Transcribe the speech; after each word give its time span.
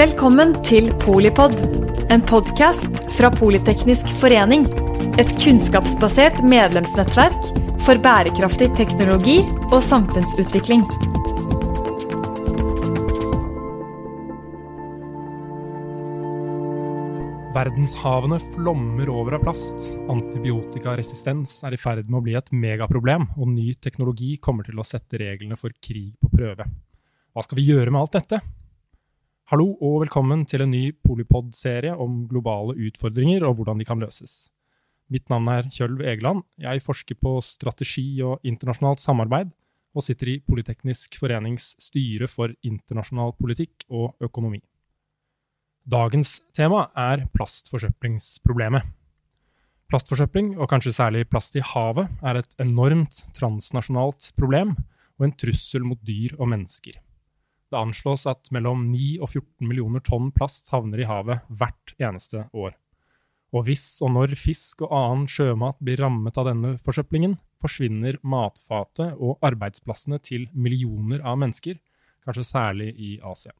Velkommen 0.00 0.54
til 0.64 0.86
Polipod, 1.02 1.52
en 2.08 2.22
podkast 2.24 3.02
fra 3.12 3.28
Politeknisk 3.34 4.08
forening. 4.16 4.62
Et 5.20 5.32
kunnskapsbasert 5.42 6.38
medlemsnettverk 6.40 7.50
for 7.84 8.00
bærekraftig 8.00 8.70
teknologi 8.78 9.42
og 9.68 9.82
samfunnsutvikling. 9.84 10.86
Verdenshavene 17.58 18.38
flommer 18.54 19.12
over 19.12 19.36
av 19.36 19.44
plast. 19.44 19.90
Antibiotikaresistens 20.08 21.58
er 21.68 21.76
i 21.76 21.82
ferd 21.82 22.08
med 22.08 22.22
å 22.22 22.24
bli 22.24 22.38
et 22.40 22.48
megaproblem, 22.56 23.28
og 23.36 23.52
ny 23.52 23.74
teknologi 23.76 24.38
kommer 24.40 24.64
til 24.64 24.80
å 24.80 24.88
sette 24.94 25.20
reglene 25.20 25.60
for 25.60 25.76
krig 25.76 26.16
på 26.24 26.32
prøve. 26.38 26.70
Hva 27.36 27.44
skal 27.44 27.60
vi 27.60 27.68
gjøre 27.68 27.92
med 27.92 28.00
alt 28.00 28.16
dette? 28.16 28.40
Hallo 29.50 29.72
og 29.82 29.96
velkommen 30.04 30.44
til 30.46 30.62
en 30.62 30.70
ny 30.70 30.92
Polipod-serie 31.02 31.90
om 31.98 32.20
globale 32.30 32.76
utfordringer 32.86 33.42
og 33.48 33.56
hvordan 33.58 33.80
de 33.80 33.86
kan 33.88 33.98
løses. 33.98 34.44
Mitt 35.10 35.24
navn 35.26 35.48
er 35.50 35.66
Kjølv 35.74 36.04
Egeland. 36.06 36.44
Jeg 36.62 36.84
forsker 36.84 37.18
på 37.18 37.32
strategi 37.42 38.04
og 38.22 38.46
internasjonalt 38.46 39.02
samarbeid, 39.02 39.50
og 39.90 40.06
sitter 40.06 40.30
i 40.30 40.36
Politeknisk 40.46 41.18
forenings 41.18 41.72
styre 41.82 42.30
for 42.30 42.54
internasjonal 42.62 43.34
politikk 43.42 43.88
og 43.90 44.14
økonomi. 44.22 44.62
Dagens 45.82 46.36
tema 46.54 46.86
er 46.94 47.26
plastforsøplingsproblemet. 47.34 48.86
Plastforsøpling, 49.90 50.60
og 50.62 50.70
kanskje 50.70 50.94
særlig 50.94 51.26
plast 51.26 51.58
i 51.58 51.66
havet, 51.74 52.06
er 52.22 52.44
et 52.44 52.58
enormt 52.62 53.24
transnasjonalt 53.34 54.30
problem 54.38 54.76
og 55.18 55.26
en 55.26 55.38
trussel 55.42 55.82
mot 55.82 55.98
dyr 56.06 56.38
og 56.38 56.54
mennesker. 56.54 57.02
Det 57.70 57.78
anslås 57.78 58.26
at 58.26 58.50
mellom 58.54 58.88
9 58.90 59.20
og 59.22 59.28
14 59.30 59.68
millioner 59.68 60.02
tonn 60.02 60.32
plast 60.34 60.72
havner 60.74 61.02
i 61.02 61.06
havet 61.06 61.44
hvert 61.48 61.94
eneste 62.02 62.48
år. 62.50 62.74
Og 63.54 63.66
hvis 63.66 63.84
og 64.04 64.12
når 64.14 64.34
fisk 64.38 64.84
og 64.86 64.92
annen 64.94 65.30
sjømat 65.30 65.78
blir 65.82 66.02
rammet 66.02 66.38
av 66.38 66.46
denne 66.50 66.76
forsøplingen, 66.86 67.36
forsvinner 67.62 68.18
matfatet 68.22 69.16
og 69.18 69.42
arbeidsplassene 69.46 70.20
til 70.22 70.46
millioner 70.54 71.22
av 71.26 71.38
mennesker, 71.42 71.78
kanskje 72.26 72.46
særlig 72.46 72.90
i 72.94 73.12
Asia. 73.26 73.54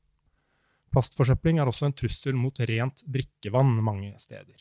Plastforsøpling 0.91 1.61
er 1.61 1.70
også 1.70 1.86
en 1.86 1.95
trussel 1.95 2.34
mot 2.39 2.56
rent 2.67 3.05
drikkevann 3.06 3.78
mange 3.84 4.12
steder. 4.19 4.58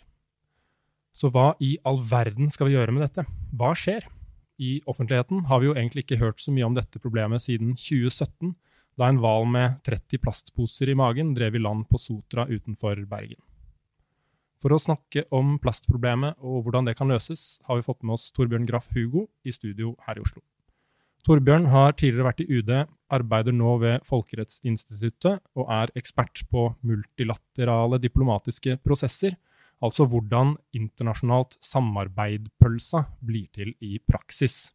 Så 1.10 1.32
hva 1.34 1.56
i 1.66 1.76
all 1.90 2.04
verden 2.06 2.52
skal 2.54 2.70
vi 2.70 2.78
gjøre 2.78 2.94
med 2.94 3.08
dette? 3.08 3.26
Hva 3.58 3.74
skjer? 3.78 4.06
I 4.60 4.78
offentligheten 4.92 5.46
har 5.50 5.62
vi 5.62 5.70
jo 5.70 5.76
egentlig 5.76 6.06
ikke 6.06 6.20
hørt 6.22 6.42
så 6.44 6.54
mye 6.54 6.68
om 6.68 6.76
dette 6.78 7.02
problemet 7.02 7.42
siden 7.42 7.74
2017, 7.80 8.54
da 9.00 9.08
en 9.08 9.22
hval 9.24 9.48
med 9.48 9.80
30 9.88 10.20
plastposer 10.20 10.92
i 10.92 10.98
magen 11.00 11.32
drev 11.38 11.56
i 11.56 11.64
land 11.64 11.88
på 11.88 12.00
Sotra 12.02 12.46
utenfor 12.50 13.00
Bergen. 13.08 13.40
For 14.60 14.76
å 14.76 14.82
snakke 14.82 15.24
om 15.36 15.56
plastproblemet 15.64 16.36
og 16.44 16.66
hvordan 16.66 16.90
det 16.90 16.98
kan 17.00 17.08
løses, 17.08 17.62
har 17.64 17.80
vi 17.80 17.86
fått 17.86 18.04
med 18.04 18.18
oss 18.18 18.28
Torbjørn 18.36 18.68
Graff 18.68 18.90
Hugo 18.92 19.30
i 19.48 19.56
studio 19.56 19.94
her 20.04 20.20
i 20.20 20.24
Oslo. 20.26 20.44
Torbjørn 21.24 21.70
har 21.72 21.96
tidligere 21.96 22.28
vært 22.28 22.44
i 22.44 22.48
UD, 22.60 22.72
arbeider 23.12 23.56
nå 23.56 23.78
ved 23.82 24.04
Folkerettsinstituttet 24.08 25.40
og 25.56 25.72
er 25.72 25.92
ekspert 26.00 26.44
på 26.52 26.66
multilaterale 26.88 28.00
diplomatiske 28.04 28.78
prosesser, 28.84 29.38
altså 29.84 30.08
hvordan 30.12 30.58
internasjonalt 30.76 31.56
samarbeidpølsa 31.64 33.06
blir 33.24 33.48
til 33.56 33.72
i 33.80 34.00
praksis. 34.04 34.74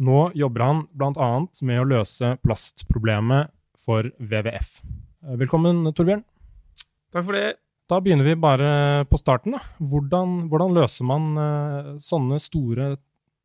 Nå 0.00 0.30
jobber 0.38 0.64
han 0.64 0.84
bl.a. 0.96 1.30
med 1.68 1.80
å 1.82 1.88
løse 1.88 2.36
plastproblemet 2.42 3.52
for 3.82 4.08
WWF. 4.18 4.78
Velkommen, 5.38 5.84
Torbjørn. 5.92 6.24
Takk 7.12 7.26
for 7.26 7.36
det. 7.36 7.48
Da 7.90 7.98
begynner 8.00 8.24
vi 8.24 8.38
bare 8.40 9.04
på 9.10 9.18
starten. 9.20 9.58
Hvordan, 9.82 10.46
hvordan 10.50 10.74
løser 10.78 11.06
man 11.06 11.32
uh, 11.36 11.94
sånne 12.00 12.38
store 12.40 12.94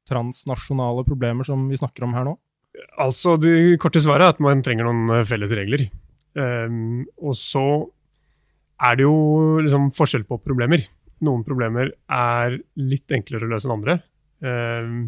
transnasjonale 0.07 1.03
problemer 1.07 1.47
som 1.47 1.65
vi 1.67 1.79
snakker 1.79 2.07
om 2.07 2.15
her 2.15 2.29
nå? 2.29 2.37
Altså, 3.01 3.35
Det 3.41 3.75
korte 3.81 4.01
svaret 4.01 4.23
er 4.23 4.35
at 4.35 4.43
man 4.43 4.61
trenger 4.63 4.87
noen 4.87 5.17
eh, 5.17 5.25
felles 5.27 5.51
regler. 5.57 5.87
Um, 6.37 7.07
og 7.17 7.33
så 7.35 7.65
er 8.85 8.99
det 8.99 9.07
jo 9.07 9.57
liksom 9.65 9.89
forskjell 9.97 10.23
på 10.29 10.37
problemer. 10.43 10.85
Noen 11.25 11.41
problemer 11.45 11.91
er 12.13 12.59
litt 12.77 13.11
enklere 13.17 13.47
å 13.47 13.51
løse 13.51 13.67
enn 13.67 13.75
andre. 13.79 13.97
Um, 14.45 14.99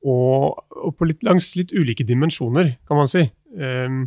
og, 0.00 0.62
og, 0.76 0.94
på 0.96 1.08
litt, 1.08 1.24
langs 1.26 1.50
litt 1.58 1.74
ulike 1.76 2.06
dimensjoner, 2.08 2.74
kan 2.88 3.00
man 3.00 3.10
si. 3.10 3.26
Um, 3.56 4.06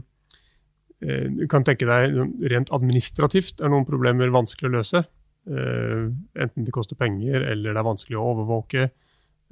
du 1.04 1.44
kan 1.52 1.66
tenke 1.68 1.84
deg 1.84 2.14
Rent 2.48 2.70
administrativt 2.72 3.60
er 3.60 3.72
noen 3.74 3.84
problemer 3.84 4.32
vanskelig 4.34 4.70
å 4.70 4.76
løse. 4.78 5.04
Uh, 5.44 6.14
enten 6.40 6.64
det 6.64 6.72
koster 6.72 6.96
penger 6.96 7.44
eller 7.52 7.74
det 7.74 7.82
er 7.82 7.90
vanskelig 7.90 8.20
å 8.20 8.30
overvåke. 8.32 8.88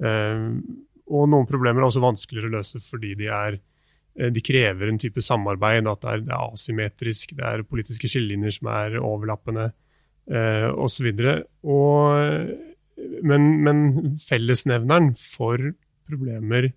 Uh, 0.02 0.56
og 1.12 1.28
noen 1.28 1.48
problemer 1.48 1.82
er 1.82 1.90
også 1.90 2.02
vanskeligere 2.02 2.48
å 2.48 2.56
løse 2.56 2.80
fordi 2.82 3.12
de, 3.18 3.28
er, 3.28 3.58
eh, 4.16 4.30
de 4.32 4.42
krever 4.44 4.88
en 4.88 5.00
type 5.02 5.20
samarbeid. 5.24 5.88
At 5.90 6.04
det 6.04 6.12
er, 6.12 6.24
det 6.24 6.32
er, 6.32 6.52
asymmetrisk, 6.54 7.34
det 7.38 7.48
er 7.48 7.64
politiske 7.68 8.08
skillelinjer 8.08 8.56
som 8.56 8.70
er 8.72 8.96
overlappende 9.02 9.66
uh, 10.32 10.68
osv. 10.80 11.10
Men, 13.28 13.48
men 13.66 13.82
fellesnevneren 14.22 15.12
for 15.20 15.72
problemer 16.12 16.70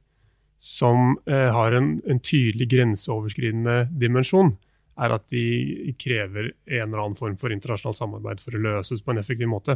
som 0.62 1.18
eh, 1.28 1.52
har 1.54 1.76
en, 1.76 1.98
en, 2.08 2.22
tydelig 2.24 2.70
grenseoverskridende 2.72 3.90
dimensjon, 4.00 4.56
er 4.96 5.12
at 5.12 5.28
de 5.30 5.92
krever 6.00 6.54
en 6.54 6.86
eller 6.88 7.02
annen 7.04 7.20
form 7.20 7.36
for 7.38 7.52
internasjonalt 7.52 8.00
samarbeid 8.00 8.40
for 8.40 8.56
å 8.56 8.64
løses 8.64 9.04
på 9.04 9.12
en 9.12 9.20
effektiv 9.20 9.52
måte. 9.52 9.76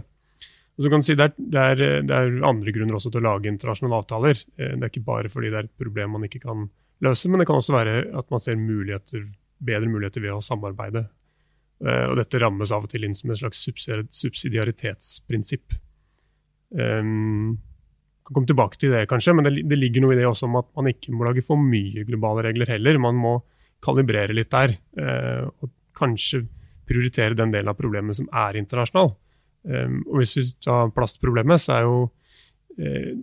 Og 0.80 0.86
så 0.86 0.92
kan 0.92 1.04
du 1.04 1.08
si 1.10 1.18
det 1.20 1.26
er, 1.28 1.34
det, 1.36 1.60
er, 1.60 2.04
det 2.08 2.16
er, 2.16 2.38
andre 2.48 2.72
grunner 2.72 2.96
også 2.96 3.12
til 3.12 3.20
å 3.20 3.34
lage 3.34 3.52
internasjonale 3.52 4.00
avtaler. 4.00 4.44
Eh, 4.56 4.76
det 4.78 4.86
er 4.86 4.94
ikke 4.94 5.08
bare 5.12 5.32
fordi 5.32 5.52
det 5.52 5.60
er 5.60 5.68
et 5.68 5.82
problem 5.84 6.16
man 6.16 6.28
ikke 6.30 6.44
kan 6.46 6.70
løse, 7.04 7.32
men 7.32 7.44
det 7.44 7.50
kan 7.50 7.60
også 7.60 7.76
være 7.76 7.96
at 8.16 8.32
man 8.32 8.44
ser 8.44 8.60
muligheter, 8.60 9.28
bedre 9.60 9.92
muligheter 9.92 10.24
ved 10.24 10.38
å 10.38 10.44
samarbeide. 10.44 11.10
Eh, 11.84 12.06
og 12.08 12.16
dette 12.20 12.40
rammes 12.40 12.72
av 12.76 12.88
og 12.88 12.94
til 12.94 13.04
inn 13.08 13.18
som 13.18 13.36
et 13.36 13.42
slags 13.42 13.60
subsidiaritetsprinsipp. 14.24 15.76
Um, 16.70 17.58
kan 18.30 18.38
komme 18.38 18.50
tilbake 18.50 18.78
til 18.78 18.94
det, 18.94 19.08
kanskje, 19.10 19.34
men 19.34 19.48
det, 19.48 19.64
det, 19.70 19.78
ligger 19.80 20.06
noe 20.06 20.14
i 20.14 20.20
det 20.20 20.28
også 20.30 20.46
om 20.46 20.60
at 20.62 20.70
man 20.78 20.92
ikke 20.92 21.14
må 21.16 21.26
lage 21.26 21.44
for 21.46 21.58
mye 21.62 22.06
globale 22.08 22.46
regler 22.50 22.70
heller. 22.76 23.02
Man 23.02 23.18
må 23.18 23.40
kalibrere 23.84 24.36
litt 24.36 24.52
der, 24.54 24.76
uh, 25.00 25.50
og 25.50 25.72
kanskje 25.98 26.44
prioritere 26.90 27.38
den 27.38 27.54
delen 27.54 27.72
av 27.72 27.78
problemet 27.80 28.18
som 28.18 28.30
er 28.30 28.60
internasjonal. 28.60 29.16
Um, 29.66 30.00
og 30.08 30.22
hvis 30.22 30.36
vi 30.38 30.46
tar 30.64 30.94
plastproblemet, 30.96 31.64
så 31.64 31.74
er 31.76 31.88
jo 31.88 31.98
eh, 32.80 33.18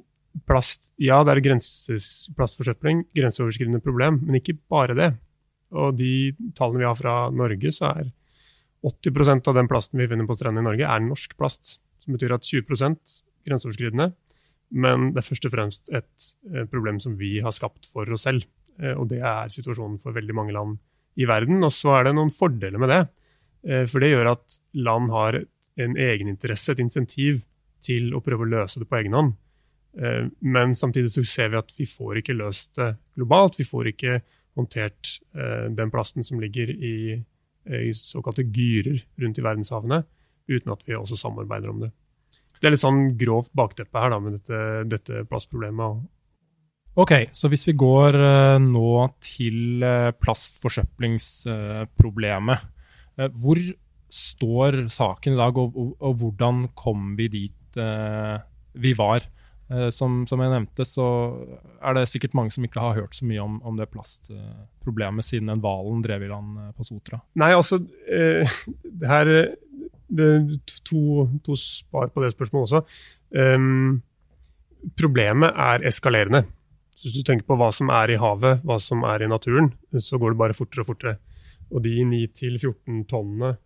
plast 0.46 0.90
Ja, 1.00 1.22
det 1.24 1.32
er 1.32 1.42
grenses, 1.44 2.28
plastforsøpling, 2.36 3.06
grenseoverskridende 3.16 3.80
problem, 3.84 4.20
men 4.26 4.40
ikke 4.40 4.58
bare 4.70 4.96
det. 4.98 5.10
Og 5.76 5.96
de 5.98 6.34
tallene 6.58 6.82
vi 6.82 6.88
har 6.88 6.98
fra 6.98 7.16
Norge, 7.34 7.72
så 7.74 7.90
er 7.94 8.12
80% 8.86 9.48
av 9.50 9.56
den 9.56 9.70
plasten 9.70 9.98
vi 9.98 10.08
finner 10.10 10.28
på 10.28 10.36
strendene 10.38 10.62
i 10.62 10.68
Norge, 10.68 10.86
er 10.86 11.02
norsk 11.02 11.34
plast. 11.38 11.78
Som 12.02 12.14
betyr 12.14 12.36
at 12.36 12.46
20% 12.46 13.16
grenseoverskridende. 13.48 14.12
Men 14.70 15.12
det 15.14 15.22
er 15.22 15.28
først 15.28 15.46
og 15.46 15.52
fremst 15.54 15.90
et 15.94 16.70
problem 16.72 16.98
som 17.02 17.14
vi 17.20 17.36
har 17.44 17.54
skapt 17.54 17.86
for 17.90 18.08
oss 18.12 18.26
selv. 18.26 18.46
Eh, 18.82 18.94
og 18.94 19.08
det 19.10 19.22
er 19.24 19.52
situasjonen 19.52 19.98
for 20.00 20.16
veldig 20.16 20.36
mange 20.36 20.54
land 20.56 20.76
i 21.20 21.28
verden. 21.28 21.62
Og 21.64 21.72
så 21.74 21.96
er 21.98 22.08
det 22.08 22.16
noen 22.16 22.32
fordeler 22.34 22.82
med 22.82 22.92
det. 22.92 23.02
Eh, 23.66 23.84
for 23.90 24.02
det 24.02 24.12
gjør 24.12 24.32
at 24.34 24.60
land 24.86 25.12
har 25.14 25.40
en 25.86 25.98
egeninteresse, 26.00 26.72
et 26.72 26.84
insentiv, 26.84 27.44
til 27.86 28.14
å 28.16 28.22
prøve 28.24 28.46
å 28.46 28.48
løse 28.48 28.80
det 28.80 28.88
på 28.88 28.96
egen 28.98 29.14
hånd. 29.16 29.34
Eh, 30.00 30.24
men 30.48 30.74
samtidig 30.76 31.12
så 31.12 31.24
ser 31.28 31.52
vi 31.52 31.60
at 31.60 31.72
vi 31.76 31.88
får 31.88 32.22
ikke 32.22 32.38
løst 32.38 32.76
det 32.80 32.94
globalt. 33.18 33.58
Vi 33.60 33.68
får 33.68 33.92
ikke 33.92 34.20
håndtert 34.56 35.18
den 35.76 35.90
plasten 35.92 36.24
som 36.24 36.38
ligger 36.40 36.70
i, 36.72 37.12
i 37.68 37.90
såkalte 37.92 38.46
gyrer 38.56 39.02
rundt 39.20 39.36
i 39.36 39.42
verdenshavene, 39.44 39.98
uten 40.48 40.72
at 40.72 40.86
vi 40.88 40.94
også 40.96 41.18
samarbeider 41.20 41.68
om 41.68 41.82
det. 41.82 41.90
Det 42.60 42.66
er 42.68 42.72
litt 42.74 42.84
sånn 42.84 43.02
grovt 43.18 43.52
bakteppe 43.56 44.02
her 44.02 44.10
da, 44.14 44.18
med 44.22 44.30
dette, 44.38 44.58
dette 44.90 45.14
plastproblemet. 45.30 45.90
Ok, 46.96 47.12
så 47.36 47.44
hvis 47.52 47.66
vi 47.68 47.74
går 47.76 48.12
uh, 48.16 48.56
nå 48.62 48.92
til 49.20 49.84
uh, 49.84 50.16
plastforsøplingsproblemet, 50.16 52.58
uh, 53.20 53.28
hvor 53.36 53.58
står 54.12 54.86
saken 54.92 55.34
i 55.34 55.40
dag, 55.40 55.58
og, 55.58 55.76
og, 55.76 55.96
og 56.00 56.20
hvordan 56.20 56.68
kom 56.78 57.14
vi 57.18 57.28
dit 57.32 57.80
eh, 57.80 58.36
vi 58.78 58.92
var? 58.96 59.26
Eh, 59.66 59.88
som, 59.90 60.20
som, 60.30 60.42
jeg 60.42 60.52
nevnte, 60.52 60.86
så 60.86 61.06
er 61.82 61.96
det 61.96 62.06
sikkert 62.10 62.36
mange 62.38 62.54
som 62.54 62.66
ikke 62.66 62.82
har 62.82 62.94
hørt 63.00 63.16
så 63.18 63.26
mye 63.26 63.42
om, 63.42 63.58
om 63.66 63.78
det 63.78 63.88
plastproblemet 63.90 65.26
siden 65.26 65.50
den 65.50 65.62
hvalen 65.64 66.04
drev 66.06 66.22
i 66.22 66.30
land 66.30 66.60
eh, 66.62 66.72
på 66.76 66.86
Sotra. 66.86 67.20
Nei, 67.40 67.50
altså 67.56 67.80
eh, 68.06 68.56
det 68.84 69.10
her 69.10 69.32
to, 70.08 71.00
to, 71.44 71.56
spar 71.58 72.12
på 72.14 72.22
det 72.22 72.32
spørsmålet 72.34 72.68
også. 72.68 73.00
Um, 73.34 74.02
problemet 74.98 75.50
er 75.50 75.86
eskalerende. 75.88 76.44
Så 76.96 77.08
hvis 77.08 77.18
du 77.18 77.26
tenker 77.28 77.48
på 77.48 77.58
hva 77.60 77.68
som 77.74 77.90
er 77.92 78.14
i 78.14 78.20
havet, 78.20 78.62
hva 78.64 78.78
som 78.80 79.04
er 79.04 79.24
i 79.24 79.30
naturen, 79.30 79.72
så 79.98 80.18
går 80.20 80.32
det 80.32 80.40
bare 80.40 80.56
fortere 80.56 80.84
og 80.84 80.90
fortere. 80.92 81.16
Og 81.74 81.82
de 81.84 81.98
9-14 82.06 83.04
tonnene 83.10 83.56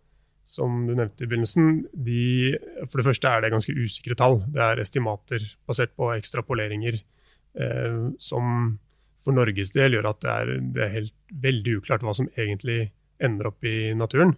som 0.51 0.81
du 0.87 0.95
nevnte 0.97 1.23
i 1.23 1.29
begynnelsen, 1.29 1.85
de, 1.93 2.57
for 2.89 2.99
det 2.99 3.07
første 3.07 3.29
er 3.29 3.43
det 3.43 3.51
ganske 3.53 3.75
usikre 3.77 4.17
tall. 4.19 4.41
Det 4.51 4.63
er 4.65 4.81
estimater 4.83 5.45
basert 5.69 5.93
på 5.95 6.09
ekstrapoleringer 6.17 6.97
eh, 6.97 7.99
som 8.19 8.73
for 9.21 9.37
Norges 9.37 9.71
del 9.75 9.95
gjør 9.95 10.09
at 10.11 10.23
det 10.23 10.31
er, 10.33 10.53
det 10.73 10.83
er 10.83 10.95
helt, 10.95 11.15
veldig 11.43 11.77
uklart 11.79 12.03
hva 12.05 12.15
som 12.17 12.29
egentlig 12.33 12.89
ender 13.21 13.51
opp 13.51 13.69
i 13.69 13.93
naturen. 13.95 14.33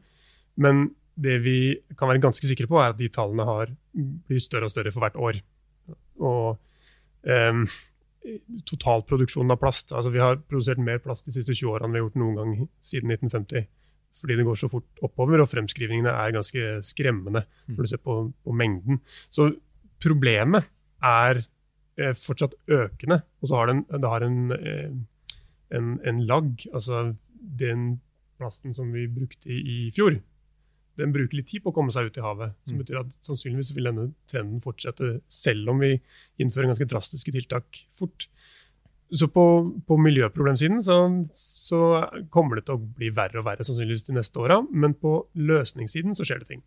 Men 0.59 0.89
det 1.15 1.37
vi 1.43 1.57
kan 1.97 2.09
være 2.09 2.23
ganske 2.23 2.47
sikre 2.49 2.67
på, 2.69 2.79
er 2.81 2.93
at 2.93 2.99
de 2.99 3.09
tallene 3.13 3.45
har, 3.47 3.73
blir 3.93 4.41
større 4.41 4.69
og 4.69 4.73
større 4.73 4.93
for 4.93 5.05
hvert 5.05 5.19
år. 5.19 5.39
Og 6.23 6.57
um, 7.27 7.65
totalproduksjonen 8.69 9.51
av 9.51 9.59
plast 9.59 9.91
altså 9.91 10.11
Vi 10.13 10.21
har 10.21 10.37
produsert 10.47 10.79
mer 10.79 11.01
plast 11.03 11.25
de 11.27 11.33
siste 11.35 11.55
20 11.57 11.73
årene 11.73 11.89
enn 11.89 11.95
vi 11.95 11.99
har 11.99 12.05
gjort 12.05 12.19
noen 12.21 12.37
gang 12.39 12.53
siden 12.85 13.11
1950 13.11 13.65
fordi 14.13 14.37
det 14.37 14.45
går 14.45 14.57
så 14.59 14.69
fort 14.69 15.01
oppover, 15.01 15.41
og 15.41 15.49
fremskrivningene 15.49 16.11
er 16.13 16.35
ganske 16.35 16.67
skremmende 16.85 17.43
når 17.65 17.79
du 17.81 17.89
ser 17.89 18.01
på, 18.03 18.17
på 18.45 18.53
mengden. 18.53 18.99
Så 19.33 19.47
problemet 20.03 20.67
er 21.01 21.39
eh, 21.97 22.13
fortsatt 22.13 22.53
økende, 22.69 23.23
og 23.41 23.49
så 23.49 23.57
har 23.57 23.71
det 23.71 23.77
det 23.89 24.11
har 24.11 24.25
en, 24.27 24.37
eh, 24.53 24.91
en, 25.79 25.95
en 26.05 26.21
lagg. 26.29 26.67
Altså 26.69 27.15
den 27.33 27.87
plasten 28.37 28.77
som 28.77 28.93
vi 28.93 29.07
brukte 29.09 29.49
i, 29.49 29.87
i 29.87 29.91
fjor, 29.95 30.19
den 30.99 31.13
bruker 31.15 31.39
litt 31.39 31.49
tid 31.49 31.63
på 31.63 31.71
å 31.71 31.75
komme 31.75 31.93
seg 31.95 32.09
ut 32.09 32.17
i 32.19 32.23
havet. 32.23 32.57
Som 32.69 32.81
betyr 32.81 32.99
at 33.01 33.15
sannsynligvis 33.25 33.71
vil 33.77 33.89
denne 33.89 34.09
trenden 34.29 34.61
fortsette, 34.63 35.15
selv 35.31 35.73
om 35.73 35.81
vi 35.81 35.95
innfører 36.41 36.69
ganske 36.71 36.89
drastiske 36.91 37.33
tiltak 37.33 37.81
fort. 37.93 38.27
Så 39.13 39.27
på, 39.29 39.45
på 39.85 39.97
miljøproblemsiden 40.01 40.79
så, 40.81 40.97
så, 41.37 41.81
kommer 42.33 42.57
det 42.57 42.65
til 42.67 42.79
å 42.79 42.93
bli 42.97 43.11
verre 43.13 43.41
og 43.41 43.45
verre 43.45 43.65
sannsynligvis 43.65 44.07
de 44.07 44.15
neste 44.17 44.41
åra, 44.41 44.61
men 44.71 44.95
på 44.97 45.19
løsningssiden 45.37 46.17
så 46.17 46.25
skjer 46.25 46.41
det 46.41 46.49
ting. 46.49 46.63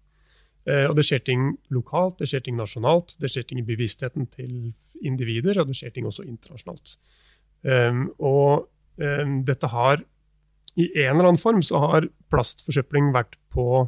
Eh, 0.67 0.85
og 0.87 0.95
det 0.99 1.07
skjer 1.09 1.23
ting 1.27 1.49
lokalt, 1.75 2.21
det 2.21 2.31
skjer 2.31 2.45
ting 2.47 2.59
nasjonalt, 2.59 3.17
det 3.23 3.33
skjer 3.33 3.49
ting 3.49 3.63
i 3.63 3.67
bevisstheten 3.67 4.29
til 4.31 4.53
individer, 5.03 5.59
og 5.59 5.71
det 5.71 5.79
skjer 5.79 5.95
ting 5.95 6.07
også 6.07 6.27
internasjonalt. 6.27 6.97
Um, 7.67 8.05
og 8.23 8.69
um, 9.01 9.41
dette 9.49 9.67
har 9.73 10.03
I 10.77 10.85
en 11.07 11.17
eller 11.17 11.31
annen 11.31 11.41
form 11.41 11.63
så 11.65 11.81
har 11.81 12.05
plastforsøpling 12.31 13.09
vært 13.15 13.39
på 13.51 13.87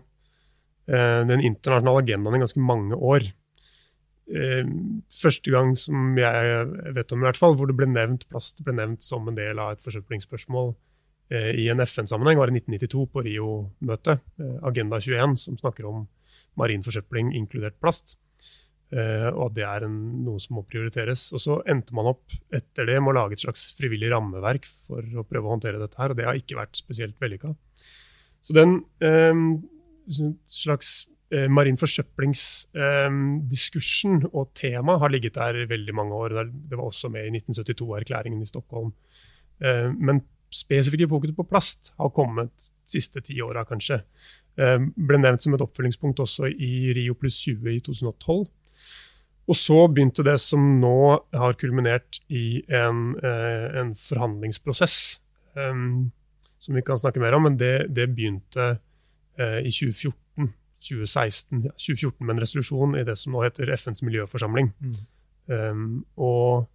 den 0.89 1.43
internasjonale 1.45 2.01
agendaen 2.01 2.39
i 2.39 2.41
ganske 2.41 2.63
mange 2.65 2.97
år. 2.97 3.27
Eh, 4.29 4.67
første 5.09 5.53
gang 5.53 5.73
som 5.79 6.13
jeg 6.19 6.67
vet 6.97 7.13
om, 7.15 7.23
i 7.23 7.27
hvert 7.29 7.41
fall, 7.41 7.55
hvor 7.57 7.69
det 7.71 7.79
ble 7.79 7.89
nevnt 7.89 8.27
plast 8.29 8.61
ble 8.65 8.75
nevnt 8.77 9.05
som 9.05 9.25
en 9.29 9.37
del 9.39 9.61
av 9.63 9.73
et 9.73 9.85
forsøplingsspørsmål 9.87 10.75
eh, 11.33 11.55
i 11.63 11.69
en 11.73 11.81
FN-sammenheng, 11.81 12.41
var 12.41 12.53
i 12.53 12.59
1992 12.59 13.07
på 13.15 13.25
Rio-møtet. 13.25 14.25
Eh, 14.43 14.59
Agenda 14.69 15.01
21, 15.01 15.37
som 15.41 15.57
snakker 15.61 15.89
om 15.89 16.05
marin 16.61 16.85
forsøpling, 16.85 17.33
inkludert 17.39 17.79
plast. 17.81 18.19
og 18.89 19.51
at 19.51 19.53
det 19.53 19.65
er 19.69 19.85
en, 19.85 19.97
noe 20.25 20.41
som 20.41 20.55
må 20.57 20.63
prioriteres. 20.65 21.27
Og 21.37 21.41
så 21.45 21.59
endte 21.69 21.93
man 21.93 22.07
opp 22.09 22.33
etter 22.57 22.87
det 22.89 22.95
med 23.03 23.13
å 23.13 23.19
lage 23.19 23.37
et 23.37 23.43
slags 23.43 23.67
frivillig 23.77 24.09
rammeverk 24.09 24.65
for 24.65 25.05
å 25.05 25.27
prøve 25.29 25.45
å 25.45 25.53
håndtere 25.53 25.81
dette 25.83 26.01
her, 26.01 26.15
og 26.15 26.17
det 26.17 26.25
har 26.25 26.39
ikke 26.41 26.57
vært 26.57 26.81
spesielt 26.81 27.19
vellykka. 27.21 27.53
Så 28.41 28.57
den 28.57 28.79
slags 30.49 31.09
eh, 31.33 31.49
marin 31.51 31.79
forsøplingsdiskursen 31.79 34.23
eh, 34.23 34.29
og 34.33 34.51
tema 34.57 34.99
har 34.99 35.09
ligget 35.13 35.35
der 35.35 35.67
veldig 35.69 35.95
mange 35.95 36.15
år. 36.15 36.29
Det 36.49 36.77
var 36.77 36.85
også 36.85 37.09
med 37.13 37.27
i 37.27 37.31
1972-erklæringen 37.39 38.43
i 38.43 38.47
Stockholm. 38.47 38.93
Eh, 39.61 39.95
men 39.95 40.21
spesifikke 40.51 41.09
fokus 41.09 41.33
på 41.37 41.49
plast 41.49 41.95
har 41.99 42.09
kommet 42.09 42.51
de 42.57 42.71
siste 42.89 43.21
ti 43.21 43.41
åra, 43.45 43.65
kanskje. 43.69 44.01
Ble 44.57 45.19
nevnt 45.21 45.43
som 45.45 45.55
et 45.55 45.63
oppfølgingspunkt 45.63 46.21
også 46.25 46.45
i 46.51 46.93
Rio 46.97 47.15
pluss 47.15 47.37
20 47.45 47.75
i 47.77 47.81
2012. 47.85 48.49
Og 49.49 49.57
så 49.57 49.87
begynte 49.87 50.23
det 50.27 50.41
som 50.41 50.81
nå 50.81 51.19
har 51.37 51.53
kulminert 51.61 52.21
i 52.33 52.65
en, 52.75 53.15
en 53.23 53.95
forhandlingsprosess, 53.95 55.21
som 55.55 56.75
vi 56.75 56.83
kan 56.83 56.99
snakke 56.99 57.21
mer 57.23 57.35
om, 57.39 57.43
men 57.47 57.59
det, 57.61 57.87
det 57.95 58.17
begynte 58.17 58.79
i 59.39 59.71
2014 59.71 60.19
2016, 60.79 61.63
2014 61.77 62.27
med 62.27 62.37
en 62.37 62.43
resolusjon 62.43 62.99
i 62.99 63.05
det 63.07 63.17
som 63.19 63.35
nå 63.35 63.43
heter 63.45 63.71
FNs 63.75 64.03
miljøforsamling. 64.07 64.71
Mm. 64.79 64.99
Um, 65.49 65.87
og 66.21 66.69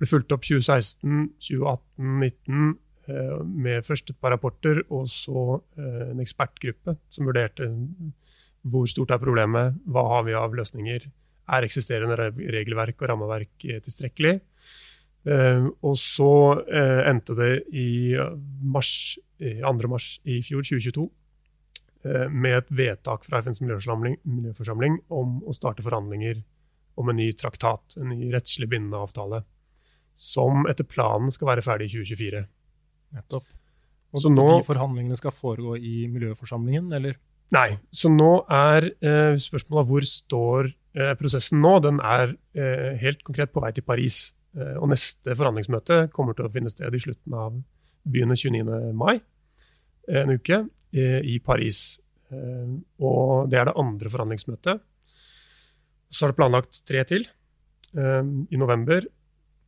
ble 0.00 0.08
fulgt 0.08 0.32
opp 0.34 0.46
2016, 0.46 1.28
2018, 1.42 1.82
2019 1.98 2.70
uh, 3.10 3.42
med 3.44 3.86
først 3.86 4.12
et 4.12 4.20
par 4.22 4.34
rapporter 4.34 4.82
og 4.88 5.08
så 5.10 5.58
uh, 5.58 6.04
en 6.08 6.22
ekspertgruppe 6.22 6.96
som 7.12 7.28
vurderte 7.28 7.68
hvor 8.62 8.86
stort 8.86 9.10
er 9.10 9.18
problemet, 9.18 9.74
hva 9.90 10.06
har 10.14 10.26
vi 10.28 10.36
av 10.38 10.52
løsninger, 10.54 11.08
er 11.52 11.64
eksisterende 11.66 12.14
regelverk 12.54 13.00
og 13.02 13.08
rammeverk 13.10 13.64
eh, 13.66 13.80
tilstrekkelig? 13.82 14.36
Uh, 15.26 15.66
og 15.82 15.96
så 15.98 16.30
endte 17.10 17.34
det 17.38 17.50
i 17.74 18.14
mars, 18.62 19.18
2. 19.42 19.72
mars 19.90 20.12
i 20.22 20.38
fjor, 20.46 20.62
2022, 20.62 21.08
Eh, 21.10 21.21
med 22.02 22.56
et 22.56 22.70
vedtak 22.74 23.22
fra 23.28 23.38
FNs 23.44 23.60
miljøforsamling 23.62 24.96
om 25.14 25.36
å 25.46 25.54
starte 25.54 25.84
forhandlinger 25.86 26.40
om 26.98 27.08
en 27.08 27.18
ny 27.18 27.28
traktat, 27.38 27.96
en 28.00 28.10
ny 28.12 28.30
rettslig 28.32 28.68
bindende 28.72 29.00
avtale, 29.00 29.42
som 30.12 30.66
etter 30.70 30.86
planen 30.88 31.32
skal 31.32 31.52
være 31.52 31.64
ferdig 31.64 31.88
i 31.88 31.94
2024. 31.94 32.42
Nettopp. 33.16 33.48
Og 34.12 34.20
så 34.20 34.32
nå, 34.32 34.44
de 34.58 34.66
forhandlingene 34.66 35.16
skal 35.16 35.32
foregå 35.34 35.78
i 35.78 36.06
miljøforsamlingen, 36.12 36.90
eller? 36.92 37.16
Nei. 37.52 37.68
Så 37.92 38.10
nå 38.12 38.30
er 38.52 38.90
eh, 39.04 39.38
spørsmålet 39.40 39.88
hvor 39.88 40.06
står 40.08 40.68
eh, 40.68 41.14
prosessen 41.20 41.60
nå? 41.64 41.74
Den 41.84 42.00
er 42.04 42.34
eh, 42.56 42.92
helt 43.00 43.24
konkret 43.24 43.52
på 43.52 43.62
vei 43.64 43.72
til 43.76 43.84
Paris. 43.88 44.22
Eh, 44.56 44.76
og 44.78 44.90
neste 44.92 45.36
forhandlingsmøte 45.36 46.06
kommer 46.12 46.36
til 46.36 46.48
å 46.48 46.52
finne 46.52 46.72
sted 46.72 46.92
i 46.92 47.00
slutten 47.00 47.36
av 47.36 47.56
begynnende 48.02 48.36
29. 48.36 48.92
mai, 48.98 49.16
en 50.10 50.34
uke. 50.34 50.64
Eh, 50.92 51.20
i 51.24 51.38
Paris. 51.40 52.00
Eh, 52.28 52.72
og 53.00 53.48
det 53.48 53.58
er 53.58 53.70
det 53.70 53.78
andre 53.80 54.12
forhandlingsmøtet. 54.12 54.82
Så 56.12 56.26
er 56.26 56.32
det 56.32 56.36
planlagt 56.36 56.82
tre 56.84 57.00
til 57.08 57.24
eh, 57.96 58.24
i 58.52 58.60
november, 58.60 59.06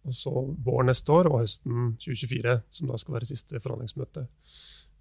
og 0.04 0.12
så 0.12 0.32
vår 0.66 0.84
neste 0.90 1.14
år 1.16 1.30
og 1.30 1.38
høsten 1.40 1.94
2024, 1.96 2.58
som 2.76 2.92
da 2.92 3.00
skal 3.00 3.16
være 3.16 3.30
siste 3.30 3.60
forhandlingsmøte. 3.60 4.28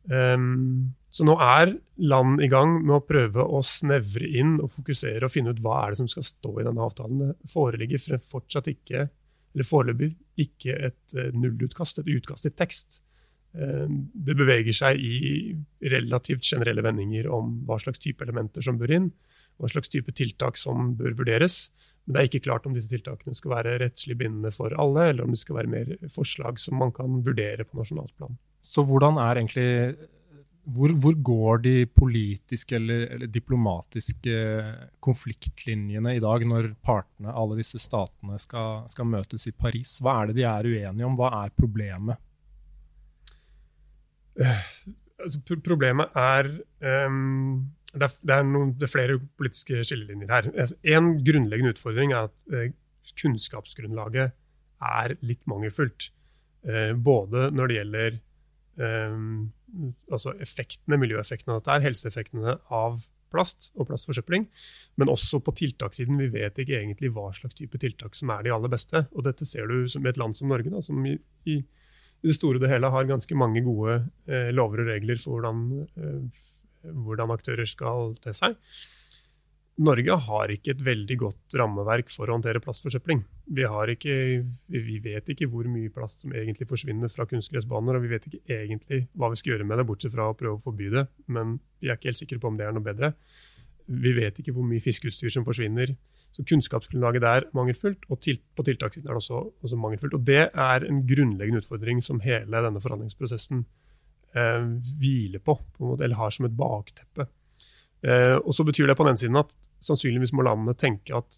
Så 0.04 1.24
nå 1.24 1.34
er 1.40 1.70
land 2.04 2.42
i 2.44 2.50
gang 2.52 2.74
med 2.82 2.98
å 2.98 3.04
prøve 3.08 3.44
å 3.44 3.62
snevre 3.64 4.28
inn 4.28 4.58
og 4.58 4.72
fokusere 4.74 5.24
og 5.24 5.32
finne 5.32 5.54
ut 5.56 5.62
hva 5.64 5.78
er 5.80 5.94
det 5.94 6.02
som 6.02 6.10
skal 6.12 6.26
stå 6.28 6.52
i 6.60 6.66
denne 6.68 6.84
avtalen. 6.84 7.22
Det 7.22 7.52
foreligger 7.52 8.20
fortsatt 8.28 8.68
ikke, 8.72 9.06
eller 9.56 9.68
foreløpig 9.68 10.10
ikke 10.44 10.76
et 10.90 11.16
nullutkast, 11.36 12.02
et 12.04 12.12
utkast 12.18 12.48
til 12.48 12.56
tekst. 12.60 13.00
Eh, 13.54 13.88
det 14.28 14.36
beveger 14.38 14.76
seg 14.76 15.02
i 15.02 15.54
relativt 15.94 16.46
generelle 16.48 16.86
vendinger 16.86 17.30
om 17.30 17.60
hva 17.68 17.78
slags 17.82 18.02
type 18.02 18.26
elementer 18.26 18.66
som 18.66 18.80
bør 18.80 18.96
inn, 18.98 19.12
hva 19.62 19.70
slags 19.70 19.92
type 19.94 20.14
tiltak 20.18 20.58
som 20.58 20.94
bør 20.98 21.14
vurderes. 21.20 21.68
Men 22.04 22.16
det 22.16 22.22
er 22.22 22.32
ikke 22.32 22.48
klart 22.50 22.66
om 22.68 22.74
disse 22.76 22.92
tiltakene 22.92 23.38
skal 23.38 23.58
være 23.58 23.78
rettslig 23.84 24.18
bindende 24.20 24.52
for 24.56 24.74
alle, 24.82 25.12
eller 25.12 25.28
om 25.28 25.36
det 25.36 25.44
skal 25.44 25.62
være 25.62 25.74
mer 25.76 25.94
forslag 26.12 26.58
som 26.62 26.82
man 26.82 26.92
kan 26.96 27.22
vurdere 27.26 27.68
på 27.68 27.80
nasjonalt 27.80 28.16
plan. 28.18 28.36
Så 28.64 28.84
hvordan 28.88 29.20
er 29.20 29.40
egentlig 29.40 29.70
hvor, 30.64 30.94
hvor 30.96 31.16
går 31.20 31.58
de 31.66 31.74
politiske 31.92 32.78
eller, 32.78 33.08
eller, 33.16 33.28
diplomatiske 33.28 34.36
konfliktlinjene 35.04 36.16
i 36.16 36.22
dag, 36.24 36.46
når 36.48 36.70
partene, 36.84 37.34
alle 37.36 37.58
disse 37.60 37.82
statene, 37.84 38.40
skal, 38.40 38.86
skal 38.92 39.10
møtes 39.10 39.48
i 39.50 39.52
Paris? 39.52 39.98
Hva 40.00 40.22
er 40.22 40.32
det 40.32 40.38
de 40.40 40.46
er 40.48 40.70
uenige 40.70 41.08
om? 41.08 41.18
Hva 41.20 41.34
er 41.44 41.52
problemet? 41.58 42.22
Altså, 44.38 45.42
Problemet 45.66 46.18
er 46.20 46.50
um, 47.08 47.70
det, 47.94 48.02
er, 48.08 48.16
det, 48.22 48.36
er 48.36 48.48
noen, 48.48 48.74
det 48.80 48.88
er, 48.88 48.94
flere 48.94 49.20
politiske 49.38 49.84
skillelinjer 49.86 50.34
her. 50.34 50.52
En 50.96 51.14
grunnleggende 51.26 51.76
utfordring 51.76 52.14
er 52.16 52.30
at 52.30 52.36
uh, 52.54 52.68
kunnskapsgrunnlaget 53.22 54.34
er 54.84 55.18
litt 55.22 55.44
mangelfullt. 55.50 56.12
Uh, 56.66 56.94
både 56.96 57.50
når 57.54 57.70
det 57.70 57.80
gjelder 57.80 58.22
um, 58.80 59.52
altså 60.12 60.36
effektene, 60.42 61.00
miljøeffektene 61.02 61.56
av 61.56 61.62
dette, 61.62 61.76
er, 61.76 61.88
helseeffektene 61.90 62.58
av 62.74 63.04
plast 63.34 63.72
og 63.74 63.88
plastforsøpling, 63.90 64.46
men 65.02 65.10
også 65.10 65.40
på 65.42 65.56
tiltakssiden. 65.58 66.20
Vi 66.22 66.30
vet 66.36 66.60
ikke 66.62 66.78
egentlig 66.78 67.10
hva 67.16 67.32
slags 67.34 67.58
type 67.58 67.80
tiltak 67.82 68.18
som 68.18 68.30
er 68.34 68.46
de 68.46 68.54
aller 68.54 68.72
beste. 68.72 69.06
Og 69.14 69.26
dette 69.26 69.48
ser 69.50 69.70
du 69.70 69.84
i 69.86 70.10
et 70.10 70.22
land 70.22 70.38
som 70.38 70.52
Norge, 70.54 70.70
da, 70.74 70.84
som 70.86 71.02
i, 71.10 71.16
i 71.50 71.58
i 72.24 72.32
det 72.32 72.38
store 72.38 72.60
og 72.60 72.64
det 72.64 72.72
hele 72.72 72.92
har 72.92 73.08
ganske 73.10 73.36
mange 73.36 73.62
gode 73.66 74.00
eh, 74.32 74.50
lover 74.56 74.86
og 74.86 74.92
regler 74.94 75.20
for 75.20 75.36
hvordan, 75.36 75.64
eh, 76.00 76.44
hvordan, 76.88 77.34
aktører 77.36 77.68
skal 77.68 78.14
te 78.24 78.32
seg. 78.36 78.56
Norge 79.84 80.16
har 80.28 80.52
ikke 80.54 80.76
et 80.76 80.84
veldig 80.86 81.16
godt 81.18 81.56
rammeverk 81.58 82.12
for 82.14 82.30
å 82.30 82.36
håndtere 82.38 82.62
plastforsøpling. 82.62 83.24
Vi, 83.58 83.66
ikke, 83.96 84.16
vi, 84.70 85.00
vet 85.02 85.32
ikke 85.34 85.48
hvor 85.50 85.66
mye 85.68 85.90
plast 85.92 86.22
som 86.22 86.36
egentlig 86.38 86.68
forsvinner 86.70 87.10
fra 87.10 87.26
kunstgressbaner, 87.28 87.98
og 87.98 88.06
vi 88.06 88.12
vet 88.12 88.28
ikke 88.30 88.60
egentlig 88.60 89.02
hva 89.18 89.32
vi 89.34 89.42
skal 89.42 89.56
gjøre 89.56 89.68
med 89.68 89.82
det, 89.82 89.88
bortsett 89.90 90.14
fra 90.14 90.30
å 90.30 90.38
prøve 90.38 90.60
å 90.60 90.64
forby 90.64 90.92
det. 90.94 91.08
Men 91.26 91.58
vi 91.82 91.90
er 91.90 91.98
ikke 91.98 92.12
helt 92.12 92.22
sikre 92.22 92.40
på 92.40 92.54
om 92.54 92.60
det 92.60 92.70
er 92.70 92.78
noe 92.78 92.86
bedre. 92.86 93.16
Vi 93.90 94.14
vet 94.16 94.38
ikke 94.40 94.54
hvor 94.56 94.68
mye 94.68 94.84
fiskeutstyr 94.84 95.34
som 95.34 95.48
forsvinner. 95.48 95.96
Så 96.34 96.44
kunnskapsgrunnlaget 96.50 97.22
der 97.22 97.44
er 97.44 97.50
mangelfullt, 97.54 98.08
og 98.10 98.20
til, 98.26 98.40
på 98.58 98.66
tiltakssiden 98.66 99.06
er 99.06 99.14
det 99.14 99.22
også, 99.22 99.44
også, 99.62 99.78
mangelfullt. 99.78 100.16
Og 100.18 100.26
det 100.26 100.48
er 100.50 100.86
en 100.88 101.04
grunnleggende 101.06 101.62
utfordring 101.62 102.02
som 102.02 102.24
hele 102.26 102.64
denne 102.66 102.82
forhandlingsprosessen 102.82 103.66
eh, 104.34 104.66
hviler 104.98 105.44
på, 105.46 105.60
på 105.78 105.92
måte, 105.92 106.08
eller 106.08 106.18
har 106.18 106.34
som 106.34 106.50
et 106.50 106.58
bakteppe. 106.58 107.28
Eh, 108.02 108.36
og 108.40 108.50
så 108.56 108.66
betyr 108.66 108.90
det 108.90 108.98
på 108.98 109.06
den 109.08 109.20
siden 109.20 109.38
at 109.40 109.54
sannsynligvis 109.84 110.34
må 110.34 110.46
landene 110.48 110.74
tenke 110.74 111.16
at 111.16 111.38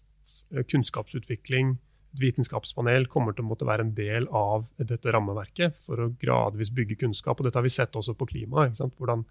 eh, 0.54 0.64
kunnskapsutvikling, 0.64 1.76
et 2.16 2.22
vitenskapspanel, 2.22 3.04
kommer 3.12 3.36
til 3.36 3.44
å 3.44 3.50
måtte 3.50 3.68
være 3.68 3.84
en 3.84 3.94
del 3.94 4.24
av 4.32 4.64
dette 4.80 5.12
rammeverket 5.12 5.76
for 5.76 6.00
å 6.00 6.12
gradvis 6.16 6.72
bygge 6.72 6.96
kunnskap. 7.04 7.36
Og 7.36 7.46
dette 7.46 7.60
har 7.60 7.66
vi 7.66 7.74
sett 7.74 7.98
også 8.00 8.16
på 8.16 8.30
klima. 8.32 8.70
Hvordan 8.72 9.26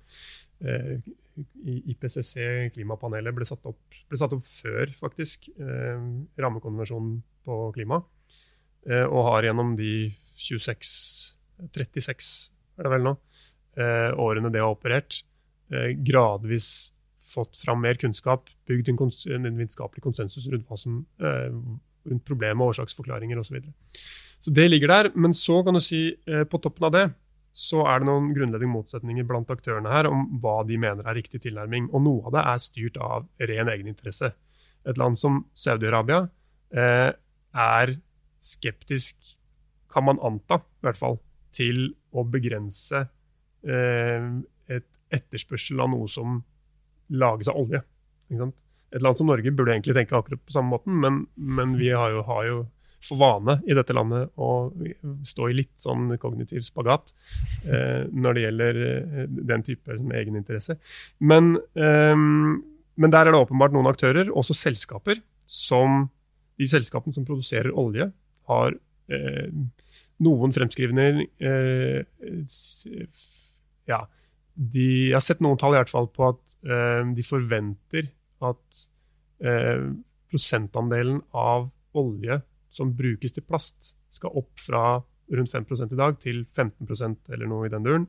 eh, 0.62 1.00
IPCC, 1.36 2.72
klimapanelet, 2.76 3.36
ble 3.36 3.48
satt 3.48 3.66
opp, 3.68 3.98
ble 4.10 4.20
satt 4.20 4.34
opp 4.36 4.46
før 4.48 4.92
faktisk 5.00 5.50
eh, 5.56 6.02
rammekonvensjonen 6.40 7.20
på 7.46 7.60
klima. 7.76 8.02
Eh, 8.88 9.06
og 9.06 9.32
har 9.32 9.50
gjennom 9.50 9.76
de 9.80 10.10
26, 10.40 10.96
36 11.76 12.34
er 12.76 12.88
det 12.88 12.92
vel 12.92 13.08
nå, 13.08 13.16
eh, 13.80 14.12
årene 14.20 14.52
det 14.54 14.64
har 14.64 14.76
operert, 14.76 15.24
gradvis 16.06 16.94
fått 17.26 17.58
fram 17.58 17.82
mer 17.82 17.98
kunnskap, 18.00 18.50
bygd 18.70 18.92
en, 18.92 19.00
kons 19.00 19.26
en 19.32 19.50
vitenskapelig 19.58 20.04
konsensus 20.04 20.48
rundt, 20.52 20.70
som, 20.80 21.06
eh, 21.22 21.52
rundt 22.10 22.26
problemet, 22.28 22.64
årsaksforklaringer 22.70 23.42
osv. 23.42 23.62
Så, 23.62 24.02
så 24.48 24.54
det 24.54 24.68
ligger 24.70 24.94
der. 24.94 25.12
Men 25.16 25.34
så 25.34 25.62
kan 25.66 25.78
du 25.78 25.82
si, 25.84 26.16
eh, 26.28 26.44
på 26.44 26.62
toppen 26.62 26.88
av 26.90 26.92
det, 26.96 27.06
så 27.56 27.86
er 27.88 28.02
det 28.02 28.10
noen 28.10 28.34
grunnleggende 28.36 28.74
motsetninger 28.74 29.28
blant 29.28 29.52
aktørene 29.54 29.92
her 29.94 30.10
om 30.10 30.26
hva 30.44 30.58
de 30.68 30.76
mener 30.82 31.08
er 31.08 31.16
riktig 31.16 31.40
tilnærming. 31.46 31.88
Og 31.96 32.04
noe 32.04 32.26
av 32.28 32.36
det 32.36 32.44
er 32.52 32.64
styrt 32.66 33.00
av 33.00 33.30
ren 33.40 33.72
egeninteresse. 33.72 34.34
Et 34.86 35.00
land 35.00 35.16
som 35.18 35.40
Saudi-Arabia 35.56 36.26
eh, 36.76 37.14
er 37.56 37.94
skeptisk, 38.44 39.16
kan 39.90 40.04
man 40.10 40.20
anta, 40.20 40.60
i 40.60 40.84
hvert 40.86 41.00
fall, 41.00 41.18
til 41.56 41.88
å 42.12 42.26
begrense 42.28 43.06
eh, 43.64 44.28
et 44.68 44.90
etterspørsel 45.16 45.80
av 45.80 45.94
noe 45.94 46.12
som 46.12 46.42
lages 47.16 47.48
av 47.52 47.62
olje. 47.64 47.82
Et 48.36 49.04
land 49.04 49.18
som 49.18 49.32
Norge 49.32 49.56
burde 49.56 49.72
egentlig 49.74 49.96
tenke 49.96 50.18
akkurat 50.18 50.44
på 50.44 50.56
samme 50.58 50.76
måten, 50.76 51.00
men, 51.00 51.24
men 51.36 51.80
vi 51.80 51.94
har 51.96 52.12
jo, 52.12 52.26
har 52.28 52.48
jo, 52.50 52.62
for 53.06 53.20
vane 53.22 53.60
i 53.70 53.76
dette 53.78 53.94
landet 53.96 54.32
å 54.42 54.50
stå 55.26 55.50
i 55.50 55.58
litt 55.60 55.74
sånn 55.82 56.16
kognitiv 56.22 56.66
spagat 56.66 57.14
eh, 57.70 58.06
når 58.12 58.38
det 58.38 58.46
gjelder 58.46 58.82
eh, 58.86 59.22
den 59.52 59.66
type 59.68 60.00
egeninteresse. 60.22 60.78
Men, 61.20 61.56
eh, 61.78 62.16
men 62.16 63.14
der 63.14 63.28
er 63.28 63.36
det 63.36 63.44
åpenbart 63.46 63.76
noen 63.76 63.92
aktører, 63.92 64.32
også 64.34 64.58
selskaper, 64.58 65.22
som 65.46 66.08
de 66.60 66.68
selskapene 66.70 67.16
som 67.16 67.26
produserer 67.28 67.74
olje, 67.76 68.10
har 68.50 68.76
eh, 69.12 69.50
noen 70.26 70.54
fremskrivninger 70.56 71.24
eh, 71.44 72.06
ja, 73.90 74.02
de, 74.56 74.86
Jeg 75.10 75.18
har 75.18 75.26
sett 75.26 75.42
noen 75.44 75.60
tall 75.60 75.76
i 75.76 75.80
hvert 75.82 75.92
fall 75.92 76.08
på 76.14 76.30
at 76.30 76.58
eh, 76.64 77.02
de 77.16 77.26
forventer 77.26 78.12
at 78.46 78.84
prosentandelen 80.32 81.18
av 81.36 81.66
olje 82.00 82.38
som 82.76 82.94
brukes 82.98 83.36
til 83.36 83.46
plast, 83.48 83.94
skal 84.12 84.36
opp 84.36 84.54
fra 84.60 85.00
rundt 85.34 85.52
5 85.52 85.66
i 85.92 85.98
dag 85.98 86.20
til 86.22 86.46
15% 86.46 87.32
eller 87.34 87.50
noe 87.50 87.66
i 87.66 87.74
den 87.74 87.86
duren 87.86 88.08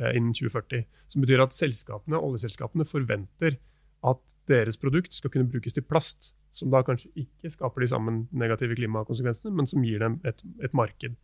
eh, 0.00 0.16
innen 0.16 0.34
2040. 0.34 0.86
Som 1.12 1.24
betyr 1.24 1.44
at 1.44 1.56
selskapene, 1.56 2.18
oljeselskapene 2.18 2.86
forventer 2.88 3.58
at 4.06 4.36
deres 4.50 4.78
produkt 4.80 5.14
skal 5.14 5.32
kunne 5.32 5.50
brukes 5.50 5.76
til 5.76 5.86
plast, 5.86 6.34
som 6.54 6.72
da 6.72 6.82
kanskje 6.86 7.12
ikke 7.26 7.52
skaper 7.52 7.84
de 7.84 7.90
samme 7.90 8.16
negative 8.32 8.76
klimakonsekvensene, 8.78 9.52
men 9.54 9.68
som 9.68 9.84
gir 9.84 10.02
dem 10.02 10.18
et, 10.26 10.40
et 10.64 10.74
marked. 10.76 11.16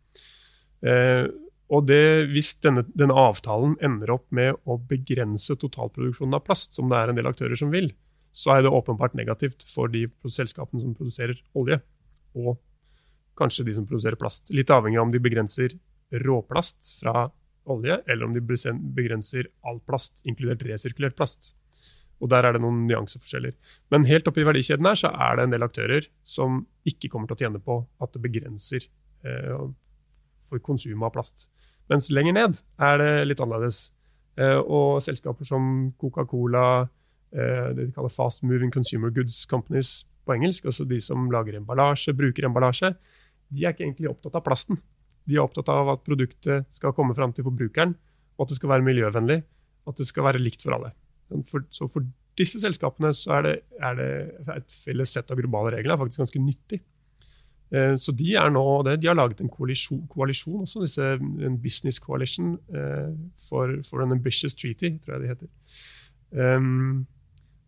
Eh, 0.83 1.25
og 1.73 1.87
det, 1.87 2.29
Hvis 2.29 2.53
denne, 2.61 2.83
denne, 2.93 3.15
avtalen 3.17 3.77
ender 3.81 4.11
opp 4.13 4.27
med 4.35 4.59
å 4.69 4.77
begrense 4.77 5.55
totalproduksjonen 5.57 6.35
av 6.37 6.43
plast, 6.45 6.75
som 6.75 6.91
det 6.91 6.99
er 6.99 7.09
en 7.09 7.17
del 7.17 7.29
aktører 7.29 7.57
som 7.57 7.71
vil, 7.73 7.89
så 8.33 8.55
er 8.55 8.65
det 8.65 8.73
åpenbart 8.73 9.15
negativt 9.17 9.63
for 9.69 9.89
de 9.93 10.05
selskapene 10.27 10.81
som 10.83 10.93
produserer 10.97 11.39
olje, 11.57 11.79
og 12.33 12.57
kanskje 13.39 13.65
de 13.67 13.75
som 13.77 13.87
produserer 13.87 14.19
plast. 14.19 14.51
Litt 14.53 14.71
avhengig 14.73 14.99
av 14.99 15.07
om 15.07 15.13
de 15.13 15.21
begrenser 15.23 15.75
råplast 16.23 16.99
fra 16.99 17.27
olje, 17.69 17.97
eller 18.07 18.27
om 18.27 18.33
de 18.35 18.41
begrenser 18.43 19.49
all 19.67 19.79
plast, 19.87 20.21
inkludert 20.27 20.65
resirkulert 20.67 21.15
plast. 21.17 21.53
Og 22.21 22.29
Der 22.29 22.45
er 22.45 22.55
det 22.55 22.61
noen 22.63 22.85
nyanseforskjeller. 22.87 23.55
Men 23.91 24.05
helt 24.07 24.27
oppe 24.27 24.43
i 24.43 24.47
verdikjeden 24.47 24.87
her 24.87 24.95
så 24.99 25.11
er 25.11 25.35
det 25.35 25.43
en 25.43 25.55
del 25.55 25.65
aktører 25.65 26.07
som 26.23 26.61
ikke 26.87 27.09
kommer 27.11 27.27
til 27.27 27.35
å 27.35 27.41
tjene 27.43 27.59
på 27.63 27.81
at 28.03 28.13
det 28.13 28.21
begrenser 28.23 28.85
eh, 29.27 29.65
for 30.47 30.63
konsum 30.63 31.03
av 31.03 31.11
plast. 31.15 31.49
Mens 31.91 32.07
lenger 32.13 32.37
ned 32.37 32.61
er 32.79 33.01
det 33.01 33.11
litt 33.27 33.43
annerledes. 33.43 33.89
Eh, 34.39 34.59
og 34.61 35.03
selskaper 35.03 35.47
som 35.47 35.91
Coca-Cola, 35.99 36.87
eh, 37.35 37.73
det 37.75 37.89
de 37.89 37.91
kaller 37.95 38.13
Fast 38.13 38.43
Moving 38.43 38.71
Consumer 38.71 39.11
Goods 39.11 39.43
Companies 39.45 40.05
på 40.23 40.37
engelsk, 40.37 40.65
altså 40.65 40.87
de 40.87 41.01
som 41.03 41.27
lager 41.31 41.59
emballasje, 41.59 42.15
bruker 42.15 42.47
emballasje, 42.47 42.93
de 43.53 43.65
er 43.65 43.75
ikke 43.75 43.85
egentlig 43.85 44.11
opptatt 44.11 44.35
av 44.39 44.43
plasten. 44.45 44.79
De 45.29 45.37
er 45.37 45.43
opptatt 45.43 45.69
av 45.71 45.93
at 45.93 46.03
produktet 46.05 46.67
skal 46.73 46.95
komme 46.97 47.15
fram 47.17 47.33
til 47.35 47.45
forbrukeren, 47.47 47.95
og 48.37 48.45
at 48.45 48.53
det 48.53 48.59
skal 48.59 48.73
være 48.73 48.87
miljøvennlig, 48.87 49.39
at 49.87 49.99
det 49.99 50.07
skal 50.09 50.27
være 50.27 50.41
likt 50.41 50.65
for 50.65 50.77
alle. 50.77 50.93
For, 51.49 51.65
så 51.73 51.87
for 51.91 52.05
disse 52.37 52.59
selskapene 52.61 53.13
så 53.15 53.37
er 53.37 53.45
det, 53.45 53.53
er 53.81 53.95
det 53.99 54.09
et 54.55 54.75
felles 54.83 55.13
sett 55.15 55.31
av 55.31 55.39
globale 55.39 55.75
regler 55.75 55.95
er 55.95 56.01
faktisk 56.01 56.23
ganske 56.23 56.41
nyttig. 56.41 56.81
Eh, 57.73 57.95
så 57.97 58.13
de, 58.17 58.29
nå, 58.53 58.65
de 58.89 59.09
har 59.09 59.17
laget 59.17 59.41
en 59.41 59.51
koalisjon, 59.53 60.03
koalisjon 60.11 60.65
også, 60.65 60.83
disse, 60.85 61.09
en 61.47 61.57
business 61.61 61.99
coalition 62.01 62.55
eh, 62.73 63.09
for, 63.47 63.79
for, 63.87 64.03
an 64.03 64.15
ambitious 64.15 64.57
treaty, 64.57 64.95
tror 65.01 65.15
jeg 65.15 65.23
det 65.23 65.33
heter. 65.33 65.51
Um, 66.33 67.03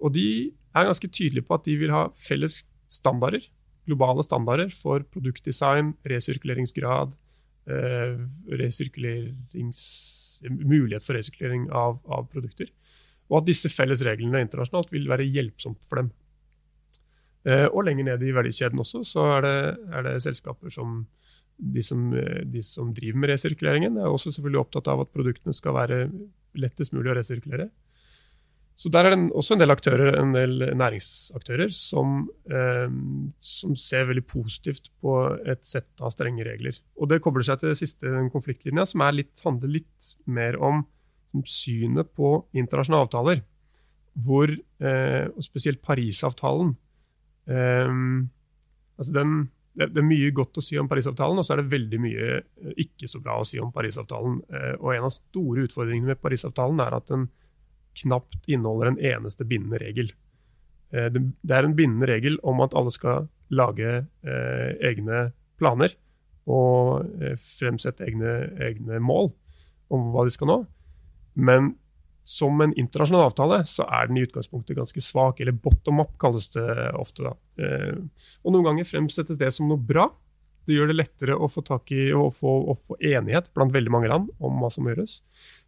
og 0.01 0.15
de 0.15 0.27
er 0.75 0.87
ganske 0.87 1.07
tydelige 1.07 1.45
på 1.45 1.57
at 1.57 1.65
de 1.67 1.75
vil 1.77 1.93
ha 1.93 2.07
felles 2.17 2.63
standarder, 2.91 3.45
globale 3.85 4.25
standarder 4.25 4.73
for 4.73 5.05
produktdesign, 5.13 5.93
resirkuleringsgrad, 6.09 7.13
resirkulerings, 7.65 9.79
mulighet 10.49 11.05
for 11.05 11.17
resirkulering 11.17 11.69
av, 11.73 11.97
av 12.05 12.27
produkter. 12.29 12.69
Og 13.31 13.39
at 13.39 13.47
disse 13.47 13.71
felles 13.73 14.03
reglene 14.05 14.43
internasjonalt 14.45 14.91
vil 14.93 15.07
være 15.09 15.25
hjelpsomt 15.25 15.87
for 15.89 16.01
dem. 16.01 16.11
Eh, 17.45 17.67
og 17.69 17.85
lenger 17.85 18.09
ned 18.09 18.25
i 18.25 18.33
verdikjeden 18.33 18.81
også 18.81 19.03
så 19.05 19.25
er 19.37 19.45
det, 19.45 19.57
er 19.93 20.05
det 20.07 20.15
selskaper 20.25 20.73
som 20.73 21.03
de, 21.55 21.81
som 21.85 22.09
de, 22.11 22.61
som 22.65 22.89
driver 22.93 23.21
med 23.21 23.31
resirkuleringen, 23.31 23.97
er 23.97 24.11
også 24.11 24.33
selvfølgelig 24.33 24.65
opptatt 24.65 24.89
av 24.91 25.05
at 25.05 25.11
produktene 25.13 25.53
skal 25.55 25.77
være 25.77 25.99
lettest 26.59 26.95
mulig 26.95 27.13
å 27.13 27.15
resirkulere. 27.15 27.69
Så 28.75 28.91
der 28.91 29.07
er 29.07 29.13
det 29.13 29.31
også 29.31 29.55
en 29.55 29.61
del 29.61 29.71
aktører, 29.71 30.17
en 30.19 30.33
del 30.35 30.65
næringsaktører 30.75 31.71
som, 31.71 32.25
eh, 32.51 32.91
som, 33.39 33.75
ser 33.79 34.09
veldig 34.09 34.25
positivt 34.27 34.89
på 34.99 35.15
et 35.47 35.63
sett 35.63 36.03
av 36.03 36.11
strenge 36.11 36.43
regler. 36.43 36.75
Og 36.99 37.07
det 37.11 37.21
kobler 37.23 37.45
seg 37.47 37.61
til 37.61 37.71
det 37.71 37.79
siste 37.79 38.11
konfliktlinja, 38.33 38.83
som 38.89 39.05
litt, 39.15 39.39
handler 39.45 39.77
litt 39.77 40.11
mer 40.27 40.59
om 40.59 40.83
synet 41.47 42.11
på 42.15 42.37
internasjonale 42.55 43.07
avtaler. 43.07 43.43
Hvor, 44.25 44.51
eh, 44.51 45.25
og 45.31 45.43
spesielt 45.43 45.81
Parisavtalen, 45.83 46.75
eh, 47.47 47.95
altså 48.99 49.15
den, 49.15 49.37
det, 49.75 49.89
er 49.99 50.07
mye 50.07 50.31
godt 50.35 50.59
å 50.59 50.63
si 50.63 50.77
om 50.79 50.87
Parisavtalen, 50.91 51.39
og 51.39 51.47
så 51.47 51.55
er 51.55 51.63
det 51.63 51.73
veldig 51.73 51.99
mye 52.01 52.27
eh, 52.39 52.75
ikke 52.85 53.09
så 53.11 53.19
bra 53.23 53.39
å 53.39 53.47
si 53.47 53.59
om 53.59 53.73
Parisavtalen. 53.75 54.37
Uh, 54.51 54.75
og 54.79 54.93
en 54.93 55.07
av 55.07 55.15
store 55.15 55.65
utfordringene 55.67 56.13
med 56.13 56.21
Parisavtalen 56.23 56.79
er 56.83 56.95
at 56.99 57.11
den 57.11 57.27
knapt 58.01 58.47
inneholder 58.47 58.91
en 58.91 59.01
eneste 59.13 59.47
bindende 59.47 59.81
regel. 59.81 60.11
Uh, 60.93 61.07
det, 61.13 61.23
er 61.51 61.67
en 61.67 61.77
bindende 61.77 62.09
regel 62.11 62.39
om 62.43 62.63
at 62.65 62.75
alle 62.77 62.93
skal 62.93 63.29
lage 63.53 64.01
uh, 64.05 64.69
egne 64.83 65.29
planer 65.59 65.95
og 66.45 67.07
fremsette 67.41 68.05
egne, 68.05 68.31
egne 68.61 68.99
mål 69.01 69.31
om 69.93 70.11
hva 70.13 70.25
de 70.27 70.33
skal 70.35 70.51
nå. 70.51 70.57
Men 71.33 71.71
som 72.25 72.61
en 72.61 72.73
internasjonal 72.73 73.27
avtale, 73.29 73.59
så 73.69 73.85
er 73.85 74.09
den 74.09 74.17
i 74.17 74.25
utgangspunktet 74.25 74.77
ganske 74.77 75.01
svak. 75.03 75.39
Eller 75.39 75.53
bottom 75.53 76.01
up, 76.01 76.15
kalles 76.21 76.49
det 76.55 76.65
ofte. 76.97 77.27
da. 77.27 77.33
Eh, 77.61 77.99
og 78.41 78.55
Noen 78.55 78.65
ganger 78.65 78.89
fremsettes 78.89 79.37
det 79.37 79.51
som 79.53 79.69
noe 79.69 79.81
bra, 79.81 80.09
Det 80.65 80.73
gjør 80.73 80.87
det 80.89 80.95
lettere 80.95 81.35
å 81.37 81.45
få 81.45 81.61
tak 81.61 81.91
i 81.93 82.07
og 82.17 82.31
få, 82.33 82.73
få 82.73 82.95
enighet 82.97 83.51
blant 83.53 83.69
veldig 83.69 83.91
mange 83.93 84.07
land 84.09 84.31
om 84.41 84.55
hva 84.57 84.71
som 84.73 84.87
gjøres. 84.89 85.19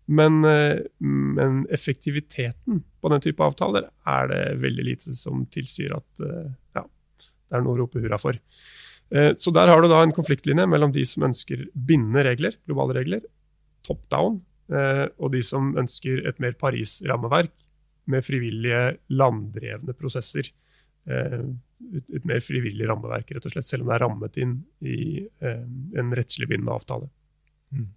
Men, 0.08 0.46
eh, 0.46 0.80
men, 1.04 1.68
effektiviteten 1.70 2.84
på 3.02 3.10
den 3.12 3.24
type 3.24 3.44
avtaler 3.44 3.90
er 4.08 4.30
det 4.32 4.44
veldig 4.64 4.86
lite 4.88 5.16
som 5.16 5.44
tilsier 5.52 5.98
at 5.98 6.24
eh, 6.24 6.46
ja, 6.80 6.84
det 6.88 7.58
er 7.58 7.66
noe 7.66 7.76
å 7.76 7.82
rope 7.82 8.00
hurra 8.04 8.20
for. 8.22 8.40
Eh, 9.12 9.34
så 9.36 9.52
der 9.56 9.68
har 9.68 9.84
du 9.84 9.90
da 9.92 10.00
en 10.04 10.16
konfliktlinje 10.16 10.68
mellom 10.72 10.94
de 10.96 11.04
som 11.08 11.28
ønsker 11.28 11.66
bindende 11.74 12.24
regler, 12.30 12.56
globale 12.70 13.02
regler, 13.02 13.26
top 13.88 14.04
down, 14.12 14.42
og 14.68 15.30
de 15.32 15.40
som 15.48 15.70
ønsker 15.80 16.26
et 16.28 16.42
mer 16.44 16.58
Paris-rammeverk 16.60 17.54
med 18.12 18.26
frivillige, 18.28 18.98
landdrevne 19.16 19.94
prosesser. 19.96 20.50
Et 21.08 22.26
mer 22.28 22.42
frivillig 22.44 22.90
rammeverk, 22.90 23.32
rett 23.32 23.48
og 23.48 23.54
slett, 23.54 23.70
selv 23.70 23.86
om 23.86 23.94
det 23.94 23.96
er 23.96 24.04
rammet 24.04 24.40
inn 24.44 24.58
i 24.84 25.24
en 25.40 26.12
rettslig 26.20 26.50
bindende 26.52 26.76
avtale. 26.76 27.08
Mm. 27.72 27.88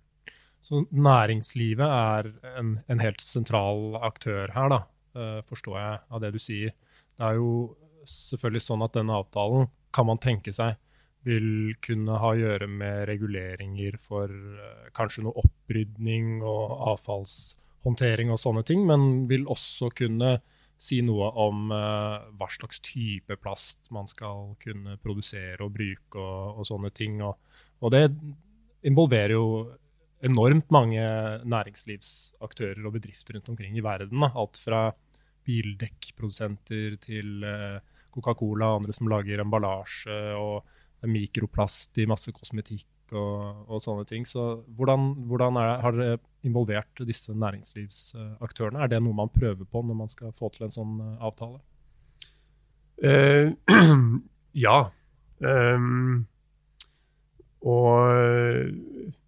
Så 0.61 0.85
næringslivet 0.93 1.87
er 1.87 2.31
en, 2.59 2.75
en, 2.85 3.01
helt 3.01 3.23
sentral 3.25 3.97
aktør 4.05 4.53
her, 4.53 4.73
da, 4.73 4.81
uh, 5.17 5.41
forstår 5.49 5.79
jeg 5.81 6.01
av 6.11 6.23
det 6.23 6.33
du 6.35 6.41
sier. 6.43 6.75
Det 7.17 7.31
er 7.31 7.39
jo 7.41 7.51
selvfølgelig 8.09 8.65
sånn 8.67 8.85
at 8.85 8.97
denne 8.97 9.17
avtalen 9.17 9.71
kan 9.95 10.09
man 10.09 10.21
tenke 10.21 10.53
seg 10.55 10.77
vil 11.27 11.75
kunne 11.85 12.17
ha 12.21 12.31
å 12.33 12.39
gjøre 12.39 12.69
med 12.71 13.03
reguleringer 13.11 13.99
for 14.01 14.31
uh, 14.31 14.87
kanskje 14.97 15.25
noe 15.27 15.43
opprydning 15.43 16.39
og 16.45 16.77
avfallshåndtering 16.95 18.33
og 18.33 18.41
sånne 18.41 18.65
ting, 18.69 18.87
men 18.89 19.27
vil 19.33 19.49
også 19.51 19.91
kunne 19.97 20.39
si 20.81 21.03
noe 21.05 21.29
om 21.41 21.69
uh, 21.73 22.25
hva 22.41 22.49
slags 22.53 22.81
type 22.85 23.37
plast 23.41 23.91
man 23.93 24.09
skal 24.09 24.55
kunne 24.61 24.97
produsere 25.03 25.61
og 25.65 25.75
bruke 25.77 26.21
og, 26.21 26.61
og 26.61 26.69
sånne 26.69 26.93
ting. 26.97 27.21
Og, 27.25 27.37
og 27.85 27.93
det 27.93 28.07
involverer 28.89 29.37
jo 29.37 29.47
enormt 30.27 30.69
mange 30.75 31.05
næringslivsaktører 31.49 32.85
og 32.85 32.97
bedrifter 32.99 33.37
rundt 33.37 33.49
omkring 33.53 33.77
i 33.79 33.85
verden. 33.85 34.21
Da. 34.21 34.31
Alt 34.37 34.61
fra 34.61 34.83
bildekkprodusenter 35.49 36.97
til 37.01 37.45
eh, 37.47 37.81
Coca-Cola 38.15 38.73
og 38.73 38.83
andre 38.83 38.95
som 38.97 39.09
lager 39.11 39.43
emballasje, 39.43 40.21
og 40.37 41.09
mikroplast 41.09 41.97
i 42.03 42.09
masse 42.11 42.33
kosmetikk 42.37 43.15
og, 43.17 43.65
og 43.71 43.83
sånne 43.83 44.05
ting. 44.09 44.27
Så 44.29 44.61
hvordan, 44.77 45.13
hvordan 45.31 45.59
er, 45.61 45.73
har 45.85 45.97
dere 45.97 46.19
involvert 46.47 47.05
disse 47.09 47.35
næringslivsaktørene? 47.35 48.83
Er 48.83 48.93
det 48.93 49.03
noe 49.05 49.17
man 49.17 49.33
prøver 49.33 49.65
på 49.65 49.85
når 49.87 50.01
man 50.03 50.13
skal 50.13 50.35
få 50.37 50.53
til 50.55 50.69
en 50.69 50.75
sånn 50.75 50.97
eh, 51.05 51.17
avtale? 51.31 51.61
Uh, 53.01 53.57
ja. 54.67 54.91
Um, 55.41 56.27
og 57.61 58.73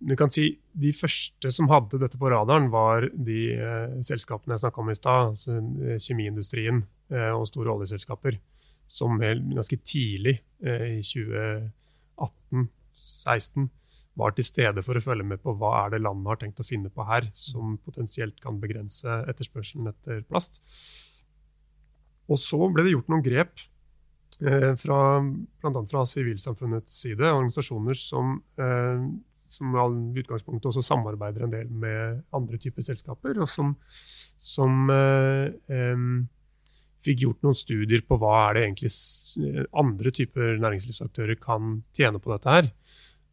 du 0.00 0.16
kan 0.16 0.32
si 0.32 0.56
De 0.72 0.88
første 0.96 1.52
som 1.52 1.68
hadde 1.68 2.00
dette 2.00 2.16
på 2.16 2.30
radaren, 2.32 2.72
var 2.72 3.04
de 3.12 3.52
eh, 3.52 4.00
selskapene 4.04 4.54
jeg 4.56 4.60
snakka 4.62 4.80
om 4.80 4.88
i 4.88 4.94
stad. 4.96 5.34
Altså, 5.34 5.52
eh, 5.84 6.00
kjemiindustrien 6.00 6.80
eh, 7.12 7.32
og 7.36 7.44
store 7.50 7.68
oljeselskaper. 7.74 8.38
Som 8.88 9.20
ganske 9.20 9.76
tidlig, 9.84 10.40
eh, 10.64 10.96
i 10.96 11.04
2018-16, 11.04 13.68
var 14.16 14.32
til 14.36 14.44
stede 14.44 14.82
for 14.84 14.96
å 14.96 15.00
følge 15.04 15.24
med 15.28 15.40
på 15.44 15.52
hva 15.60 15.72
er 15.82 15.88
det 15.92 16.04
landet 16.04 16.30
har 16.32 16.38
tenkt 16.40 16.60
å 16.64 16.68
finne 16.68 16.90
på 16.92 17.02
her 17.08 17.24
som 17.36 17.78
potensielt 17.84 18.36
kan 18.40 18.60
begrense 18.60 19.08
etterspørselen 19.28 19.88
etter 19.92 20.22
plast. 20.28 20.52
Og 22.32 22.38
så 22.40 22.56
ble 22.72 22.82
det 22.86 22.94
gjort 22.94 23.10
noen 23.12 23.24
grep 23.24 23.52
eh, 23.60 23.66
fra, 24.80 24.98
bl.a. 25.22 25.82
fra 25.90 26.02
sivilsamfunnets 26.08 26.96
side, 27.04 27.28
organisasjoner 27.28 27.98
som, 27.98 28.36
eh, 28.58 29.04
som 29.52 29.76
i 29.76 30.22
utgangspunktet 30.22 30.70
også 30.72 30.84
samarbeider 30.86 31.46
en 31.46 31.54
del 31.54 31.70
med 31.70 32.22
andre 32.34 32.58
typer 32.62 32.86
selskaper, 32.86 33.38
og 33.38 33.50
som, 33.50 33.74
som 34.42 34.90
eh, 34.90 35.52
eh, 35.70 36.06
fikk 37.02 37.24
gjort 37.24 37.46
noen 37.46 37.58
studier 37.58 38.02
på 38.06 38.18
hva 38.20 38.34
er 38.48 38.58
det 38.58 38.64
egentlig 38.66 38.92
andre 39.82 40.12
typer 40.14 40.58
næringslivsaktører 40.62 41.38
kan 41.42 41.80
tjene 41.96 42.20
på 42.22 42.32
dette 42.34 42.56
her. 42.56 42.70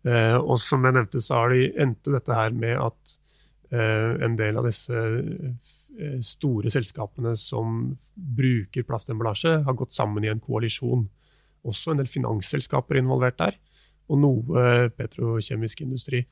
Eh, 0.07 0.37
og 0.37 0.57
som 0.63 0.85
jeg 0.85 0.95
nevnte, 0.95 1.21
så 1.23 1.41
har 1.41 1.53
de 1.53 1.69
endte 1.83 2.13
dette 2.13 2.35
her 2.35 2.55
med 2.55 2.77
at 2.79 3.15
eh, 3.15 3.28
en 3.71 4.35
del 4.39 4.57
av 4.57 4.65
disse 4.65 4.97
Eh, 5.99 6.19
store 6.23 6.71
selskapene 6.71 7.33
som 7.35 7.79
bruker 8.15 8.85
plastemballasje, 8.87 9.57
har 9.65 9.75
gått 9.75 9.91
sammen 9.91 10.23
i 10.23 10.29
en 10.31 10.39
koalisjon. 10.39 11.07
Også 11.67 11.91
en 11.91 11.99
del 11.99 12.07
finansselskaper 12.07 12.95
er 12.95 13.03
involvert 13.03 13.39
der, 13.41 13.57
og 14.07 14.21
noe 14.21 14.63
petrokjemisk 14.95 15.83
industri. 15.83 16.25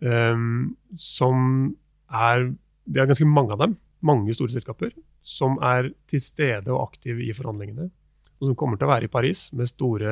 Um, 0.00 0.76
som 0.98 1.74
er 2.10 2.52
Det 2.86 3.00
er 3.00 3.06
ganske 3.08 3.24
mange 3.24 3.52
av 3.52 3.58
dem, 3.62 3.78
mange 4.02 4.34
store 4.36 4.52
selskaper, 4.52 4.90
som 5.22 5.56
er 5.62 5.94
til 6.06 6.20
stede 6.20 6.68
og 6.68 6.90
aktive 6.90 7.24
i 7.24 7.32
forhandlingene. 7.32 7.88
Og 8.40 8.48
som 8.48 8.56
kommer 8.58 8.78
til 8.78 8.88
å 8.88 8.92
være 8.92 9.08
i 9.08 9.12
Paris 9.12 9.46
med 9.56 9.70
store 9.70 10.10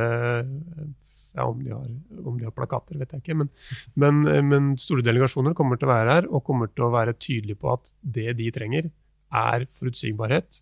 ja, 1.33 1.47
om, 1.47 1.59
de 1.63 1.73
har, 1.73 1.87
om 2.23 2.37
de 2.39 2.47
har 2.47 2.55
plakater, 2.55 2.99
vet 3.01 3.15
jeg 3.15 3.25
ikke. 3.25 3.39
Men, 3.41 3.51
men, 4.03 4.23
men, 4.49 4.73
store 4.81 5.05
delegasjoner 5.07 5.57
kommer 5.59 5.81
til 5.81 5.89
å 5.89 5.95
være 5.95 6.17
her 6.17 6.29
og 6.31 6.45
kommer 6.47 6.71
til 6.71 6.87
å 6.87 6.93
være 6.95 7.17
tydelige 7.19 7.61
på 7.63 7.73
at 7.75 7.93
det 8.01 8.37
de 8.39 8.51
trenger, 8.55 8.91
er 9.33 9.65
forutsigbarhet, 9.73 10.61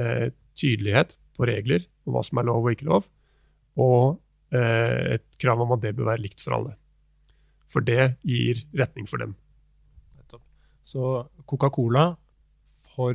eh, 0.00 0.30
tydelighet 0.56 1.18
på 1.36 1.48
regler 1.48 1.84
og 2.06 2.16
hva 2.16 2.22
som 2.24 2.40
er 2.40 2.48
lov 2.48 2.64
og 2.64 2.72
ikke 2.72 2.88
lov, 2.88 3.08
og 3.80 4.56
eh, 4.56 5.18
et 5.18 5.26
krav 5.40 5.60
om 5.64 5.74
at 5.76 5.84
det 5.84 5.92
bør 5.98 6.14
være 6.14 6.24
likt 6.24 6.40
for 6.44 6.56
alle. 6.56 6.74
For 7.72 7.84
det 7.84 8.14
gir 8.26 8.64
retning 8.76 9.08
for 9.08 9.22
dem. 9.22 9.36
Så 10.82 11.28
Coca-Cola 11.46 12.08
for 12.66 13.14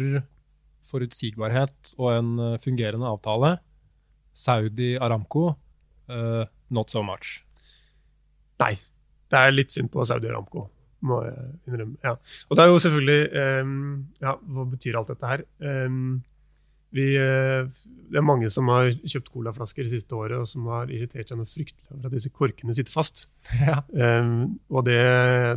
forutsigbarhet 0.87 1.93
og 1.97 2.11
en 2.13 2.33
eh, 2.39 2.59
fungerende 2.63 3.09
avtale. 3.09 3.57
Saudi 4.37 4.93
Aramco 5.01 5.47
uh, 6.09 6.45
not 6.69 6.89
so 6.93 7.01
much. 7.03 7.41
Nei. 8.61 8.75
Det 9.27 9.39
er 9.39 9.51
litt 9.51 9.73
synd 9.75 9.89
på 9.91 10.05
Saudi 10.07 10.29
Aramco, 10.29 10.67
må 11.07 11.19
jeg 11.25 11.49
innrømme. 11.67 11.97
Ja. 12.05 12.13
Og 12.47 12.57
det 12.57 12.63
er 12.63 12.71
jo 12.71 12.79
selvfølgelig 12.85 13.21
um, 13.65 13.77
Ja, 14.23 14.37
hva 14.39 14.65
betyr 14.71 14.99
alt 14.99 15.11
dette 15.11 15.31
her? 15.33 15.43
Um, 15.59 16.21
vi, 16.95 17.09
uh, 17.19 17.67
det 18.07 18.21
er 18.21 18.23
mange 18.23 18.47
som 18.53 18.71
har 18.71 18.93
kjøpt 19.03 19.33
colaflasker 19.33 19.83
det 19.83 19.97
siste 19.97 20.15
året, 20.15 20.37
og 20.39 20.47
som 20.47 20.69
har 20.71 20.93
irritert 20.93 21.27
seg 21.27 21.41
noe 21.41 21.49
fryktelig 21.49 21.91
over 21.91 22.07
at 22.07 22.15
disse 22.15 22.31
korkene 22.31 22.77
sitter 22.77 22.95
fast. 22.95 23.27
Ja. 23.67 23.81
Um, 23.91 24.61
og 24.71 24.87
det, 24.87 25.01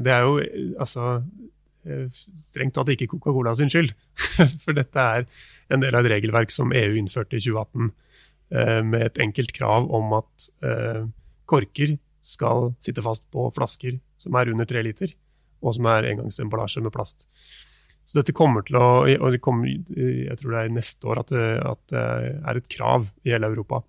det, 0.02 0.16
er 0.16 0.26
jo 0.26 0.40
altså 0.80 1.20
strengt 2.36 2.74
tatt 2.76 2.90
ikke 2.92 3.08
Coca-Cola 3.14 3.54
sin 3.56 3.72
skyld. 3.72 3.94
For 4.64 4.76
dette 4.76 5.00
er 5.00 5.26
en 5.72 5.82
del 5.84 5.96
av 5.96 6.04
et 6.04 6.16
regelverk 6.16 6.52
som 6.52 6.74
EU 6.76 6.94
innførte 7.00 7.38
i 7.38 7.44
2018 7.44 7.92
Eh, 8.50 8.80
med 8.82 9.04
et 9.06 9.18
enkelt 9.22 9.52
krav 9.54 9.86
om 9.94 10.16
at 10.16 10.46
eh, 10.66 11.04
korker 11.50 11.94
skal 12.20 12.72
sitte 12.82 13.02
fast 13.04 13.22
på 13.30 13.46
flasker 13.54 14.00
som 14.20 14.34
er 14.36 14.50
under 14.50 14.66
tre 14.66 14.82
liter, 14.82 15.12
og 15.62 15.76
som 15.76 15.86
er 15.92 16.08
engangsemballasje 16.10 16.82
med 16.82 16.92
plast. 16.94 17.28
Så 18.02 18.18
dette 18.18 18.34
kommer 18.34 18.64
til 18.66 18.80
å 18.80 19.06
og 19.06 19.36
kommer, 19.44 19.70
Jeg 19.70 20.34
tror 20.40 20.50
det 20.56 20.60
er 20.64 20.74
neste 20.74 21.06
år 21.06 21.20
at 21.22 21.30
det, 21.30 21.46
at 21.62 21.82
det 21.92 22.02
er 22.42 22.58
et 22.58 22.68
krav 22.74 23.06
i 23.22 23.30
hele 23.30 23.46
Europa. 23.46 23.84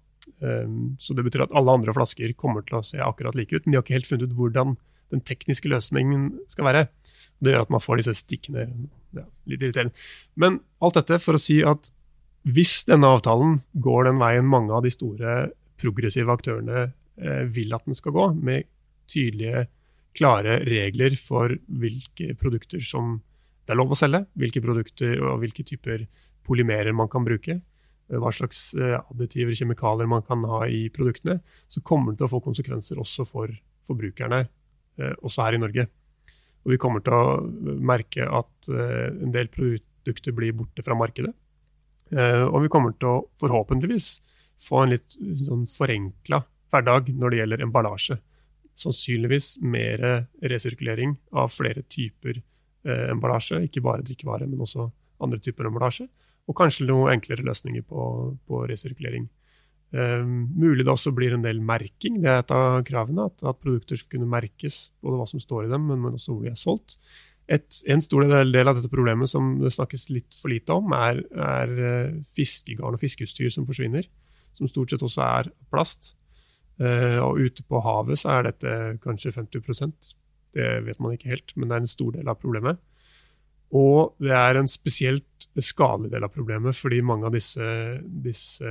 Så 1.01 1.15
det 1.17 1.25
betyr 1.25 1.47
at 1.47 1.55
alle 1.57 1.73
andre 1.73 1.93
flasker 1.95 2.35
kommer 2.37 2.61
til 2.61 2.77
å 2.77 2.83
se 2.85 3.01
akkurat 3.01 3.33
like 3.33 3.55
ut, 3.55 3.65
men 3.65 3.73
de 3.73 3.79
har 3.79 3.85
ikke 3.85 3.97
helt 3.97 4.09
funnet 4.09 4.29
ut 4.29 4.37
hvordan 4.37 4.75
den 5.11 5.23
tekniske 5.27 5.69
løsningen 5.71 6.29
skal 6.51 6.67
være. 6.69 6.83
Det 7.41 7.53
gjør 7.53 7.65
at 7.65 7.73
man 7.73 7.83
får 7.83 8.01
disse 8.01 8.15
stikkene. 8.21 8.67
Ja, 9.15 9.25
litt 9.49 9.63
irriterende. 9.63 9.95
Men 10.39 10.61
alt 10.83 10.99
dette 10.99 11.19
for 11.19 11.37
å 11.37 11.41
si 11.41 11.59
at 11.67 11.91
hvis 12.47 12.81
denne 12.87 13.09
avtalen 13.13 13.59
går 13.83 14.07
den 14.07 14.21
veien 14.21 14.47
mange 14.49 14.73
av 14.73 14.85
de 14.85 14.93
store 14.93 15.51
progressive 15.81 16.33
aktørene 16.33 16.87
eh, 16.87 17.43
vil 17.53 17.73
at 17.75 17.85
den 17.85 17.97
skal 17.97 18.15
gå, 18.15 18.31
med 18.37 18.69
tydelige, 19.11 19.67
klare 20.17 20.57
regler 20.67 21.13
for 21.15 21.53
hvilke 21.79 22.33
produkter 22.39 22.81
som 22.83 23.19
det 23.63 23.71
er 23.71 23.79
lov 23.79 23.93
å 23.93 23.97
selge, 23.97 24.25
hvilke 24.35 24.59
produkter 24.63 25.21
og 25.23 25.37
hvilke 25.39 25.63
typer 25.63 26.03
polymerer 26.47 26.91
man 26.97 27.07
kan 27.11 27.23
bruke, 27.23 27.59
eh, 27.61 28.17
hva 28.19 28.31
slags 28.35 28.71
eh, 28.75 28.97
additiver, 28.99 29.55
kjemikalier 29.55 30.09
man 30.09 30.25
kan 30.25 30.43
ha 30.49 30.65
i 30.67 30.87
produktene, 30.93 31.39
så 31.71 31.83
kommer 31.85 32.11
det 32.11 32.21
til 32.21 32.29
å 32.29 32.33
få 32.33 32.41
konsekvenser 32.47 32.99
også 33.01 33.27
for 33.29 33.53
forbrukerne, 33.87 34.43
også 34.99 35.45
her 35.45 35.55
i 35.55 35.61
Norge. 35.61 35.85
Og 36.65 36.73
vi 36.73 36.79
kommer 36.81 37.01
til 37.05 37.15
å 37.15 37.37
merke 37.81 38.25
at 38.27 38.69
en 38.71 39.31
del 39.33 39.47
produkter 39.53 40.35
blir 40.35 40.53
borte 40.57 40.83
fra 40.85 40.97
markedet. 40.97 41.31
Eh, 42.11 42.43
og 42.43 42.65
vi 42.65 42.71
kommer 42.71 42.95
til 42.99 43.07
å 43.07 43.19
forhåpentligvis 43.39 44.09
få 44.61 44.83
en 44.83 44.93
litt 44.95 45.15
sånn 45.45 45.63
forenkla 45.69 46.41
hverdag 46.71 47.11
når 47.15 47.31
det 47.31 47.41
gjelder 47.41 47.65
emballasje. 47.65 48.17
Sannsynligvis 48.77 49.53
mer 49.63 50.03
resirkulering 50.51 51.15
av 51.35 51.51
flere 51.53 51.83
typer 51.91 52.37
eh, 52.37 53.07
emballasje, 53.11 53.61
ikke 53.67 53.83
bare 53.85 54.05
drikkevare, 54.07 54.47
men 54.49 54.63
også 54.63 54.89
andre 55.23 55.39
typer 55.43 55.69
emballasje. 55.69 56.07
Og 56.49 56.57
kanskje 56.57 56.87
noen 56.89 57.13
enklere 57.15 57.45
løsninger 57.47 57.85
på, 57.87 58.03
på 58.47 58.63
resirkulering. 58.69 59.29
Um, 59.91 60.45
mulig 60.55 60.85
det 60.85 60.93
også 60.93 61.11
blir 61.11 61.33
en 61.35 61.43
del 61.43 61.59
merking. 61.63 62.21
Det 62.23 62.29
er 62.31 62.39
et 62.43 62.53
av 62.55 62.79
kravene. 62.87 63.27
At, 63.27 63.43
at, 63.43 63.59
produkter 63.59 63.99
skal 63.99 64.15
kunne 64.15 64.31
merkes, 64.31 64.85
både 65.03 65.19
hva 65.19 65.27
som 65.29 65.43
står 65.43 65.67
i 65.67 65.73
dem, 65.73 65.89
men, 65.89 65.99
men 66.03 66.15
også 66.15 66.35
hvor 66.35 66.47
de 66.47 66.53
er 66.53 66.59
solgt. 66.59 66.97
Et, 67.51 67.67
en 67.91 68.03
stor 68.03 68.23
del, 68.29 68.55
av 68.63 68.77
dette 68.77 68.91
problemet 68.91 69.27
som 69.27 69.57
det 69.59 69.73
snakkes 69.75 70.07
litt 70.13 70.37
for 70.37 70.53
lite 70.53 70.77
om, 70.77 70.93
er, 70.95 71.19
er 71.35 71.73
fiskegarn 72.31 72.95
og 72.95 73.01
fiskeutstyr 73.01 73.51
som 73.51 73.67
forsvinner. 73.67 74.07
Som 74.55 74.69
stort 74.71 74.93
sett 74.93 75.03
også 75.03 75.23
er 75.25 75.51
plast. 75.71 76.13
Eh, 76.79 77.19
og 77.19 77.41
ute 77.43 77.65
på 77.67 77.81
havet 77.83 78.21
så 78.21 78.37
er 78.37 78.47
dette 78.47 78.75
kanskje 79.03 79.33
50% 79.35 80.15
Det 80.55 80.69
vet 80.87 81.01
man 81.03 81.13
ikke 81.13 81.29
helt, 81.29 81.53
men 81.55 81.69
det 81.69 81.75
er 81.75 81.83
en 81.83 81.91
stor 81.91 82.15
del 82.15 82.31
av 82.31 82.39
problemet. 82.39 82.79
Og 83.77 84.17
det 84.19 84.33
er 84.35 84.59
en 84.59 84.67
spesielt 84.67 85.47
skadelig 85.63 86.11
del 86.11 86.25
av 86.27 86.33
problemet, 86.33 86.75
fordi 86.75 86.99
mange 87.05 87.27
av 87.29 87.35
disse, 87.35 87.63
disse 88.03 88.67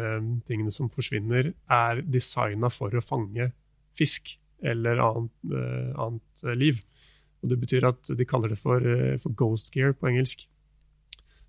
tingene 0.48 0.72
som 0.74 0.90
forsvinner, 0.92 1.52
er 1.72 2.02
designa 2.04 2.68
for 2.72 2.92
å 2.92 3.04
fange 3.04 3.48
fisk 3.96 4.34
eller 4.60 5.00
annet, 5.00 5.32
uh, 5.52 5.92
annet, 6.04 6.44
liv. 6.60 6.82
Og 7.40 7.52
Det 7.52 7.60
betyr 7.62 7.88
at 7.88 8.12
de 8.16 8.28
kaller 8.28 8.52
det 8.52 8.60
for, 8.60 8.84
for, 9.22 9.32
ghost 9.32 9.72
gear 9.72 9.94
på 9.96 10.10
engelsk. 10.10 10.44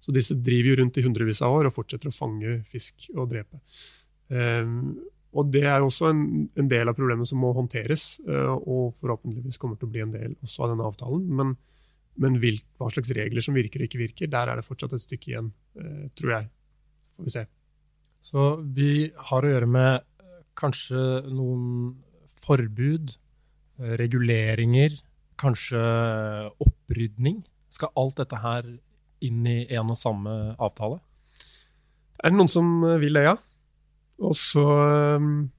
Så 0.02 0.14
disse 0.16 0.38
driver 0.40 0.72
jo 0.72 0.78
rundt 0.80 0.98
i 0.98 1.04
hundrevis 1.06 1.44
av 1.46 1.60
år 1.60 1.68
og 1.70 1.76
fortsetter 1.76 2.10
å 2.10 2.16
fange 2.16 2.62
fisk 2.70 3.10
og 3.18 3.28
drepe. 3.34 3.60
Um, 4.32 4.96
og 5.36 5.52
Det 5.52 5.66
er 5.68 5.84
også 5.84 6.08
en, 6.12 6.24
en, 6.56 6.72
del 6.72 6.88
av 6.88 6.96
problemet 6.96 7.28
som 7.28 7.44
må 7.44 7.52
håndteres, 7.56 8.22
uh, 8.28 8.56
og 8.56 8.96
forhåpentligvis 8.98 9.60
kommer 9.60 9.76
til 9.76 9.92
å 9.92 9.94
bli 9.94 10.06
en 10.06 10.16
del 10.16 10.40
også 10.40 10.66
av 10.66 10.74
denne 10.74 10.88
avtalen. 10.88 11.28
Men 11.28 11.54
men 12.19 12.38
hvilk, 12.41 12.65
hva 12.80 12.89
slags 12.91 13.12
regler 13.15 13.43
som 13.43 13.56
virker 13.56 13.82
og 13.82 13.88
ikke 13.88 14.02
virker, 14.02 14.32
der 14.32 14.52
er 14.52 14.60
det 14.60 14.67
fortsatt 14.67 14.93
et 14.97 15.04
stykke 15.04 15.32
igjen, 15.32 15.52
eh, 15.80 16.08
tror 16.17 16.34
jeg. 16.36 16.50
Får 17.15 17.28
vi 17.28 17.34
se. 17.34 17.45
Så 18.21 18.47
vi 18.76 18.91
har 19.30 19.45
å 19.45 19.54
gjøre 19.54 19.69
med 19.71 19.93
eh, 20.02 20.41
kanskje 20.60 21.06
noen 21.32 21.95
forbud, 22.43 23.15
eh, 23.80 23.95
reguleringer, 24.02 25.00
kanskje 25.41 25.82
opprydning. 26.62 27.41
Skal 27.71 27.93
alt 27.97 28.19
dette 28.19 28.41
her 28.43 28.67
inn 29.24 29.47
i 29.47 29.63
en 29.71 29.93
og 29.93 29.97
samme 29.97 30.36
avtale? 30.60 31.00
Er 32.21 32.30
det 32.30 32.38
noen 32.38 32.52
som 32.52 32.67
vil 33.02 33.17
det, 33.17 33.26
ja? 33.26 33.36
Og 34.21 34.36
så 34.38 34.65
um, 35.17 35.50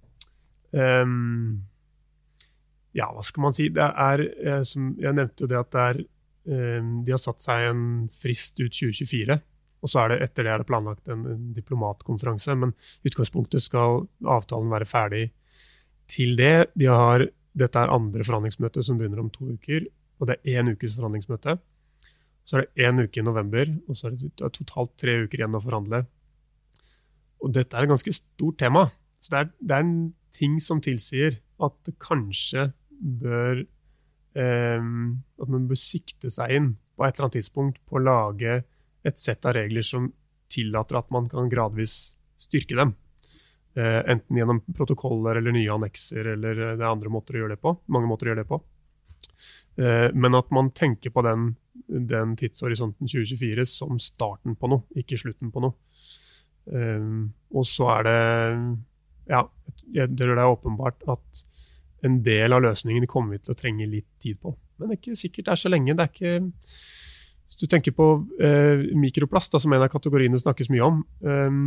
Ja, 2.95 3.09
hva 3.11 3.25
skal 3.27 3.43
man 3.43 3.57
si? 3.57 3.67
Det 3.75 3.83
er, 3.83 4.23
som 4.69 4.93
jeg 5.01 5.17
nevnte, 5.17 5.49
det 5.51 5.59
at 5.59 5.73
det 5.75 5.83
er 5.83 6.03
de 6.45 7.13
har 7.13 7.21
satt 7.23 7.43
seg 7.43 7.69
en 7.71 7.83
frist 8.11 8.59
ut 8.59 8.73
2024. 8.73 9.37
Og 9.83 9.91
så 9.91 10.05
er 10.05 10.13
det 10.13 10.19
etter 10.27 10.47
det 10.47 10.53
er 10.53 10.63
det 10.63 10.69
planlagt 10.69 11.11
en, 11.11 11.25
en 11.27 11.51
diplomatkonferanse. 11.57 12.55
Men 12.59 12.75
i 13.03 13.11
utgangspunktet 13.11 13.65
skal 13.65 14.05
avtalen 14.23 14.71
være 14.71 14.89
ferdig 14.89 15.25
til 16.11 16.37
det. 16.39 16.71
De 16.79 16.89
har, 16.91 17.27
dette 17.59 17.83
er 17.83 17.95
andre 17.95 18.27
forhandlingsmøte 18.27 18.85
som 18.87 18.99
begynner 19.01 19.25
om 19.25 19.31
to 19.35 19.51
uker. 19.57 19.89
Og 20.23 20.31
det 20.31 20.39
er 20.39 20.63
én 20.63 20.71
ukes 20.71 20.97
forhandlingsmøte. 20.99 21.57
Så 22.47 22.59
er 22.59 22.65
det 22.65 22.87
én 22.87 23.03
uke 23.03 23.21
i 23.21 23.27
november, 23.27 23.69
og 23.87 23.99
så 23.99 24.09
er 24.09 24.17
det 24.19 24.51
totalt 24.59 24.97
tre 24.99 25.21
uker 25.27 25.43
igjen 25.43 25.59
å 25.59 25.63
forhandle. 25.63 26.05
Og 27.43 27.55
dette 27.55 27.75
er 27.75 27.87
et 27.87 27.91
ganske 27.91 28.15
stort 28.15 28.59
tema. 28.63 28.89
Så 29.23 29.35
det 29.35 29.41
er, 29.41 29.53
det 29.63 29.77
er 29.77 29.87
en 29.87 30.01
ting 30.35 30.59
som 30.63 30.83
tilsier 30.83 31.39
at 31.63 31.75
det 31.87 31.95
kanskje 32.03 32.71
bør 33.23 33.63
Ehm, 33.63 33.69
at 34.33 35.49
man 35.53 35.67
bør 35.69 35.79
sikte 35.79 36.31
seg 36.33 36.55
inn 36.57 36.69
på 36.97 37.05
et 37.05 37.17
eller 37.17 37.27
annet 37.27 37.37
tidspunkt 37.37 37.81
på 37.85 37.99
å 37.99 38.03
lage 38.03 38.63
et 39.05 39.21
sett 39.21 39.45
av 39.45 39.57
regler 39.59 39.85
som 39.85 40.07
tillater 40.53 40.99
at 41.01 41.11
man 41.13 41.29
kan 41.29 41.51
gradvis 41.53 42.15
styrke 42.41 42.77
dem. 42.79 42.95
Eh, 43.75 44.11
enten 44.13 44.37
gjennom 44.37 44.61
protokoller 44.77 45.39
eller 45.41 45.55
nye 45.55 45.73
annekser 45.73 46.35
eller 46.35 46.59
eh, 46.59 46.75
det 46.77 46.85
er 46.85 46.91
andre 46.91 47.13
måter 47.13 47.37
å 47.37 47.43
gjøre 47.43 47.57
det 47.57 47.63
på. 47.63 47.75
Mange 47.95 48.11
måter 48.11 48.29
å 48.29 48.33
gjøre 48.33 48.45
det 48.45 48.51
på. 48.51 48.59
Eh, 49.81 50.09
men 50.13 50.37
at 50.37 50.51
man 50.53 50.69
tenker 50.77 51.15
på 51.15 51.25
den, 51.25 51.55
den 51.89 52.35
tidshorisonten 52.37 53.09
2024 53.09 53.65
som 53.71 54.01
starten 54.03 54.59
på 54.61 54.71
noe, 54.73 54.85
ikke 55.01 55.21
slutten 55.21 55.53
på 55.55 55.65
noe. 55.65 55.79
Ehm, 56.71 57.33
og 57.51 57.65
så 57.67 57.89
er 57.97 58.05
det 58.07 58.19
Ja, 59.33 59.41
det 59.91 60.21
er 60.23 60.45
åpenbart 60.45 61.03
at 61.11 61.41
en 62.07 62.19
del 62.25 62.55
av 62.55 62.65
løsningen 62.65 63.07
kommer 63.11 63.37
vi 63.37 63.45
til 63.45 63.55
å 63.55 63.59
trenge 63.59 63.87
litt 63.89 64.09
tid 64.23 64.41
på. 64.43 64.55
Men 64.79 64.91
det 64.91 64.97
er 64.97 65.01
ikke 65.01 65.21
sikkert 65.21 65.49
det 65.49 65.55
er 65.55 65.63
så 65.63 65.71
lenge. 65.71 65.95
Det 65.97 66.05
er 66.05 66.13
ikke, 66.13 66.69
hvis 67.47 67.61
du 67.61 67.67
tenker 67.71 67.95
på 67.97 68.09
eh, 68.43 68.87
mikroplast, 68.99 69.55
da, 69.55 69.61
som 69.63 69.75
en 69.75 69.85
av 69.85 69.91
kategoriene 69.93 70.41
snakkes 70.41 70.73
mye 70.73 70.87
om 70.89 71.03
eh, 71.23 71.59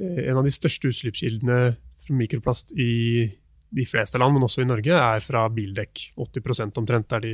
En 0.00 0.38
av 0.38 0.46
de 0.46 0.52
største 0.54 0.86
utslippskildene 0.92 1.60
fra 2.00 2.14
mikroplast 2.16 2.70
i 2.78 3.26
de 3.74 3.86
fleste 3.86 4.18
land, 4.18 4.34
men 4.34 4.46
også 4.46 4.62
i 4.62 4.68
Norge, 4.68 4.94
er 4.94 5.22
fra 5.24 5.44
bildekk. 5.52 6.04
80% 6.18 6.78
omtrent 6.80 7.16
er 7.16 7.24
de 7.24 7.32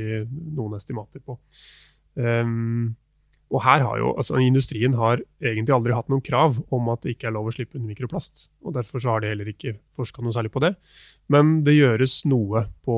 noen 0.57 0.75
estimater 0.77 1.21
på. 1.23 1.37
Um, 2.17 2.95
og 3.47 3.61
her 3.63 3.83
har 3.85 3.99
jo, 4.01 4.09
altså 4.19 4.41
Industrien 4.43 4.95
har 4.99 5.21
egentlig 5.39 5.71
aldri 5.71 5.95
hatt 5.95 6.09
noen 6.11 6.23
krav 6.25 6.57
om 6.73 6.89
at 6.91 7.05
det 7.05 7.13
ikke 7.15 7.29
er 7.29 7.35
lov 7.37 7.47
å 7.47 7.53
slippe 7.55 7.77
under 7.77 7.87
mikroplast. 7.93 8.49
og 8.65 8.75
Derfor 8.75 9.03
så 9.03 9.13
har 9.13 9.23
de 9.23 9.31
heller 9.31 9.51
ikke 9.53 9.77
forska 9.95 10.23
noe 10.23 10.35
særlig 10.35 10.51
på 10.51 10.63
det. 10.65 10.73
Men 11.31 11.61
det 11.63 11.77
gjøres 11.77 12.19
noe 12.27 12.65
på 12.83 12.97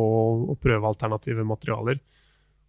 å 0.50 0.58
prøve 0.58 0.90
alternative 0.90 1.46
materialer. 1.46 2.02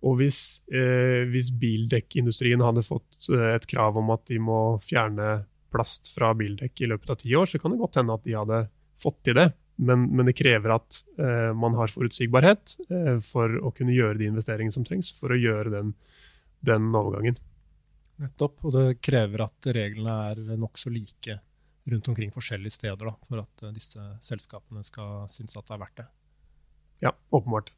Og 0.05 0.21
hvis, 0.21 0.61
eh, 0.73 1.25
hvis 1.33 1.49
bildekkindustrien 1.61 2.61
hadde 2.65 2.85
fått 2.85 3.29
eh, 3.33 3.49
et 3.55 3.67
krav 3.69 3.97
om 4.01 4.13
at 4.13 4.27
de 4.29 4.39
må 4.41 4.61
fjerne 4.85 5.41
plast 5.73 6.13
fra 6.13 6.35
bildekk 6.37 6.85
i 6.85 6.93
løpet 6.93 7.13
av 7.13 7.21
ti 7.21 7.33
år, 7.37 7.49
så 7.49 7.61
kan 7.61 7.73
det 7.73 7.81
godt 7.81 8.01
hende 8.01 8.17
at 8.17 8.25
de 8.27 8.37
hadde 8.37 8.63
fått 9.01 9.23
til 9.25 9.41
det. 9.41 9.51
Men, 9.81 10.11
men 10.13 10.29
det 10.29 10.37
krever 10.37 10.75
at 10.75 11.03
eh, 11.17 11.53
man 11.57 11.77
har 11.79 11.93
forutsigbarhet 11.93 12.77
eh, 12.93 13.15
for 13.25 13.57
å 13.65 13.73
kunne 13.73 13.97
gjøre 13.97 14.21
de 14.21 14.29
investeringene 14.29 14.75
som 14.75 14.85
trengs 14.85 15.09
for 15.17 15.33
å 15.33 15.41
gjøre 15.41 15.73
den, 15.73 15.95
den 16.67 16.91
overgangen. 16.93 17.41
Nettopp, 18.21 18.65
og 18.69 18.75
det 18.77 18.87
krever 19.01 19.47
at 19.47 19.71
reglene 19.73 20.17
er 20.31 20.59
nokså 20.61 20.93
like 20.93 21.39
rundt 21.91 22.09
omkring 22.09 22.33
forskjellige 22.35 22.77
steder 22.77 23.09
da, 23.09 23.15
for 23.27 23.43
at 23.43 23.65
eh, 23.65 23.75
disse 23.75 24.07
selskapene 24.25 24.85
skal 24.87 25.29
synes 25.33 25.57
at 25.57 25.67
det 25.67 25.77
er 25.77 25.85
verdt 25.85 26.01
det. 26.03 26.09
Ja, 27.07 27.15
åpenbart. 27.33 27.73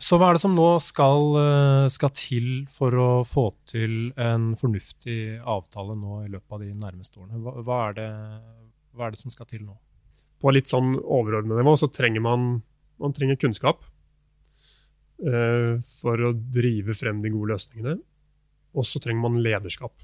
Så 0.00 0.16
hva 0.16 0.30
er 0.30 0.36
det 0.36 0.42
som 0.42 0.54
nå 0.56 0.66
skal, 0.80 1.26
eh, 1.40 1.86
skal, 1.92 2.12
til 2.16 2.48
for 2.72 2.96
å 2.96 3.08
få 3.28 3.50
til 3.68 4.14
en 4.20 4.54
fornuftig 4.60 5.40
avtale 5.44 5.96
nå 5.98 6.22
i 6.24 6.32
løpet 6.32 6.56
av 6.56 6.64
de 6.64 6.72
nærmeste 6.72 7.20
årene? 7.20 7.40
Hva, 7.44 7.54
hva, 7.60 7.80
er, 7.88 7.96
det, 7.98 8.10
hva 8.96 9.06
er, 9.06 9.14
det, 9.14 9.20
som 9.20 9.32
skal 9.32 9.48
til 9.50 9.66
nå? 9.66 9.76
På 10.40 10.52
litt 10.56 10.72
sånn 10.72 10.94
overordnet 11.00 11.60
nivå 11.60 11.76
så 11.76 11.90
trenger 11.92 12.24
man, 12.24 12.52
man 13.00 13.16
trenger 13.16 13.36
kunnskap 13.40 13.82
uh, 15.20 15.76
for 15.84 16.24
å 16.24 16.32
drive 16.32 16.96
frem 16.96 17.20
de 17.20 17.32
gode 17.34 17.52
løsningene. 17.52 17.98
Og 18.76 18.86
så 18.86 19.02
trenger 19.02 19.24
man 19.24 19.42
lederskap. 19.42 19.94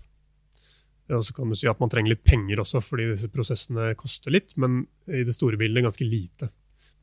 Og 1.15 1.23
så 1.23 1.35
kan 1.35 1.51
du 1.51 1.55
si 1.59 1.69
at 1.71 1.79
man 1.79 1.91
trenger 1.93 2.17
litt 2.17 2.25
penger 2.27 2.61
også, 2.63 2.83
fordi 2.83 3.13
disse 3.13 3.31
prosessene 3.31 3.93
koster 3.99 4.35
litt, 4.35 4.57
men 4.59 4.81
i 5.07 5.23
det 5.27 5.35
store 5.37 5.59
bildet 5.61 5.87
ganske 5.87 6.07
lite. 6.07 6.51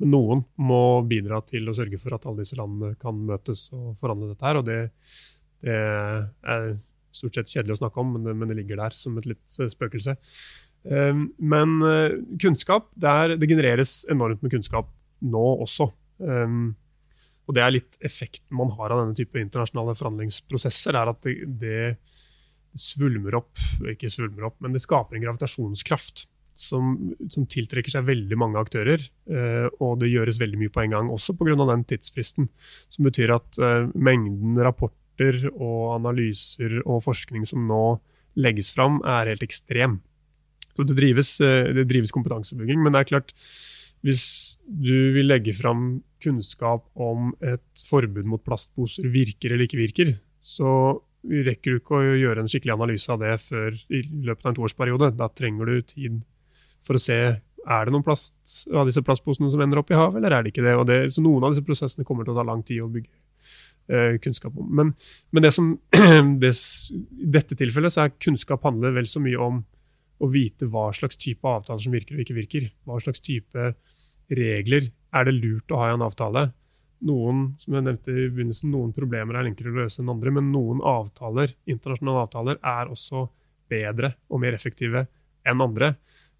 Men 0.02 0.12
noen 0.12 0.42
må 0.60 0.82
bidra 1.08 1.40
til 1.48 1.70
å 1.70 1.76
sørge 1.78 2.00
for 2.02 2.18
at 2.18 2.26
alle 2.28 2.44
disse 2.44 2.58
landene 2.60 2.98
kan 3.00 3.22
møtes 3.30 3.70
og 3.76 3.94
forhandle 4.00 4.34
dette 4.34 4.48
her. 4.50 4.60
Og 4.60 4.68
det, 4.68 4.80
det 5.64 5.78
er 5.78 6.68
stort 7.14 7.38
sett 7.38 7.54
kjedelig 7.54 7.78
å 7.78 7.82
snakke 7.84 8.04
om, 8.04 8.16
men 8.18 8.28
det, 8.28 8.36
men 8.36 8.52
det 8.52 8.60
ligger 8.60 8.82
der 8.82 8.98
som 8.98 9.16
et 9.22 9.30
litt 9.30 9.46
spøkelse. 9.48 10.18
Ehm, 10.92 11.28
men 11.40 11.76
eh, 11.88 12.18
kunnskap, 12.42 12.90
det, 13.00 13.10
er, 13.10 13.36
det 13.40 13.50
genereres 13.52 14.02
enormt 14.12 14.44
med 14.44 14.52
kunnskap 14.56 14.90
nå 15.24 15.44
også. 15.64 15.88
Um, 16.24 16.74
og 17.44 17.56
det 17.58 17.64
er 17.64 17.74
litt 17.76 17.98
effekten 18.04 18.56
man 18.56 18.72
har 18.78 18.94
av 18.94 19.02
denne 19.02 19.18
type 19.18 19.40
internasjonale 19.42 19.96
forhandlingsprosesser, 20.00 20.96
er 20.96 21.12
at 21.12 21.26
det, 21.28 21.36
det 21.60 21.80
svulmer 22.80 23.36
opp, 23.38 23.60
ikke 23.92 24.12
svulmer 24.12 24.48
opp, 24.50 24.60
men 24.64 24.76
det 24.76 24.84
skaper 24.84 25.18
en 25.18 25.26
gravitasjonskraft 25.26 26.26
som, 26.58 26.94
som 27.34 27.46
tiltrekker 27.50 27.94
seg 27.94 28.06
veldig 28.08 28.38
mange 28.40 28.62
aktører. 28.62 29.04
Eh, 29.28 29.68
og 29.84 30.00
det 30.02 30.12
gjøres 30.12 30.40
veldig 30.42 30.62
mye 30.62 30.74
på 30.74 30.84
en 30.84 30.96
gang, 30.96 31.12
også 31.14 31.36
pga. 31.38 31.58
den 31.60 31.86
tidsfristen. 31.90 32.50
Som 32.94 33.10
betyr 33.10 33.36
at 33.36 33.60
eh, 33.60 33.90
mengden 33.94 34.58
rapporter 34.64 35.50
og 35.54 35.96
analyser 35.98 36.80
og 36.84 37.04
forskning 37.06 37.46
som 37.50 37.68
nå 37.70 37.84
legges 38.40 38.72
fram, 38.74 39.02
er 39.06 39.34
helt 39.34 39.46
ekstrem. 39.46 40.00
Så 40.74 40.86
det 40.90 40.98
drives, 40.98 41.36
eh, 41.42 41.74
det 41.76 41.88
drives 41.90 42.14
kompetansebygging, 42.14 42.82
men 42.82 42.96
det 42.96 43.04
er 43.04 43.12
klart 43.16 43.36
hvis 44.04 44.24
du 44.68 45.14
vil 45.16 45.30
legge 45.30 45.56
fram 45.56 46.02
kunnskap 46.24 46.86
om 47.00 47.32
et 47.44 47.64
forbud 47.88 48.28
mot 48.28 48.44
plastposer 48.44 49.08
virker 49.12 49.54
eller 49.54 49.68
ikke 49.68 49.80
virker, 49.80 50.14
så 50.44 51.00
rekker 51.24 51.72
du 51.72 51.80
ikke 51.80 51.96
å 51.96 52.16
gjøre 52.20 52.44
en 52.44 52.52
skikkelig 52.52 52.76
analyse 52.76 53.12
av 53.12 53.22
det 53.24 53.38
før 53.46 53.76
i 53.96 54.04
løpet 54.28 54.44
av 54.44 54.52
en 54.52 54.60
toårsperiode. 54.60 55.12
Da 55.20 55.30
trenger 55.32 55.72
du 55.72 55.90
tid 55.94 56.22
for 56.84 57.00
å 57.00 57.04
se 57.04 57.20
er 57.64 57.88
det 57.88 57.94
noen 57.96 58.04
plast 58.04 58.66
av 58.76 58.90
disse 58.90 59.04
plastposene 59.06 59.52
som 59.52 59.62
ender 59.64 59.80
opp 59.80 59.92
i 59.94 59.98
havet, 59.98 60.20
eller 60.20 60.36
er 60.36 60.44
det 60.44 60.52
ikke 60.52 60.66
det. 60.66 60.74
det 60.90 61.00
så 61.16 61.24
Noen 61.24 61.46
av 61.46 61.54
disse 61.54 61.64
prosessene 61.64 62.08
kommer 62.08 62.28
til 62.28 62.36
å 62.36 62.40
ta 62.42 62.44
lang 62.48 62.64
tid 62.68 62.82
å 62.84 62.90
bygge 62.92 63.12
eh, 63.88 64.18
kunnskap 64.24 64.58
om. 64.60 64.68
Men, 64.68 64.92
men 65.32 65.46
det 65.46 65.54
som, 65.56 65.70
i 65.96 67.30
dette 67.38 67.60
tilfellet 67.60 67.96
så 67.96 68.04
er 68.04 68.18
kunnskap 68.20 68.68
handler 68.68 68.98
vel 68.98 69.08
så 69.08 69.24
mye 69.24 69.40
om 69.40 69.64
å 70.24 70.30
vite 70.32 70.70
hva 70.72 70.88
slags 70.96 71.20
type 71.20 71.48
avtaler 71.48 71.84
som 71.84 71.94
virker 71.96 72.18
og 72.18 72.24
ikke 72.24 72.38
virker. 72.38 72.68
Hva 72.88 73.00
slags 73.04 73.24
type 73.24 73.70
regler 74.34 74.90
er 75.14 75.28
det 75.28 75.36
lurt 75.38 75.74
å 75.74 75.82
ha 75.82 75.90
i 75.92 75.96
en 75.98 76.06
avtale. 76.06 76.48
Noen 77.04 77.46
som 77.60 77.76
jeg 77.76 77.84
nevnte 77.84 78.14
i 78.14 78.30
begynnelsen, 78.32 78.72
noen 78.72 78.94
problemer 78.96 79.38
er 79.38 79.50
enklere 79.50 79.74
å 79.74 79.82
løse 79.84 80.00
enn 80.02 80.12
andre, 80.14 80.32
men 80.38 80.52
noen 80.54 80.80
avtaler, 80.88 81.52
internasjonale 81.68 82.24
avtaler 82.24 82.62
er 82.62 82.92
også 82.94 83.26
bedre 83.72 84.14
og 84.32 84.44
mer 84.44 84.56
effektive 84.56 85.06
enn 85.48 85.64
andre. 85.64 85.94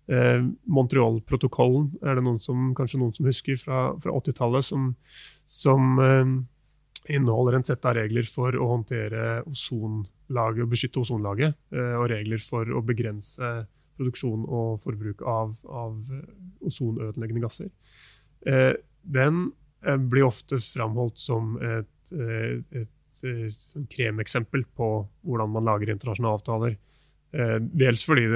Eh, 0.08 0.40
Montreal-protokollen 0.72 1.92
er 2.04 2.18
det 2.18 2.24
noen 2.24 2.40
som, 2.44 2.72
kanskje 2.78 3.02
noen 3.02 3.14
som 3.16 3.28
husker 3.28 3.60
fra, 3.60 3.84
fra 4.04 4.16
80-tallet, 4.20 4.68
som, 4.68 4.90
som 5.50 6.00
eh, 6.04 6.34
inneholder 7.10 7.58
en 7.58 7.66
sett 7.68 7.86
av 7.86 7.98
regler 7.98 8.28
for 8.30 8.56
å 8.56 8.70
håndtere 8.70 9.42
ozonlaget 9.50 10.64
og 10.64 10.72
beskytte 10.72 11.02
ozonlaget, 11.04 11.58
eh, 11.76 11.96
og 12.00 12.08
regler 12.14 12.42
for 12.44 12.70
å 12.70 12.84
begrense 12.86 13.52
produksjon 14.00 14.46
og 14.48 14.80
forbruk 14.82 15.22
av, 15.28 15.58
av 15.68 16.00
ozonødeleggende 16.64 17.44
gasser. 17.44 17.70
Eh, 18.48 18.74
den 19.04 19.46
eh, 19.86 20.00
blir 20.00 20.30
ofte 20.30 20.60
framholdt 20.64 21.20
som 21.20 21.58
et, 21.60 22.14
et, 22.14 22.88
et 23.24 23.78
kremeksempel 23.92 24.66
på 24.76 24.90
hvordan 25.28 25.54
man 25.54 25.68
lager 25.68 25.92
internasjonale 25.94 26.40
avtaler. 26.40 26.80
Dels 27.34 28.04
fordi 28.06 28.28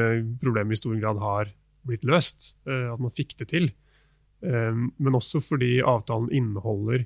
problemet 0.41 0.73
i 0.73 0.79
stor 0.79 0.95
grad 0.97 1.19
har 1.21 1.51
blitt 1.85 2.05
løst, 2.07 2.55
at 2.65 2.97
man 2.97 3.13
fikk 3.13 3.35
det 3.37 3.45
til. 3.51 3.67
Men 4.41 5.17
også 5.19 5.37
fordi 5.43 5.75
avtalen 5.85 6.31
inneholder 6.33 7.03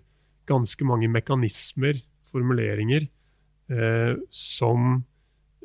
ganske 0.49 0.85
mange 0.87 1.09
mekanismer, 1.11 1.99
formuleringer, 2.31 3.07
eh, 3.71 4.13
som, 4.29 5.03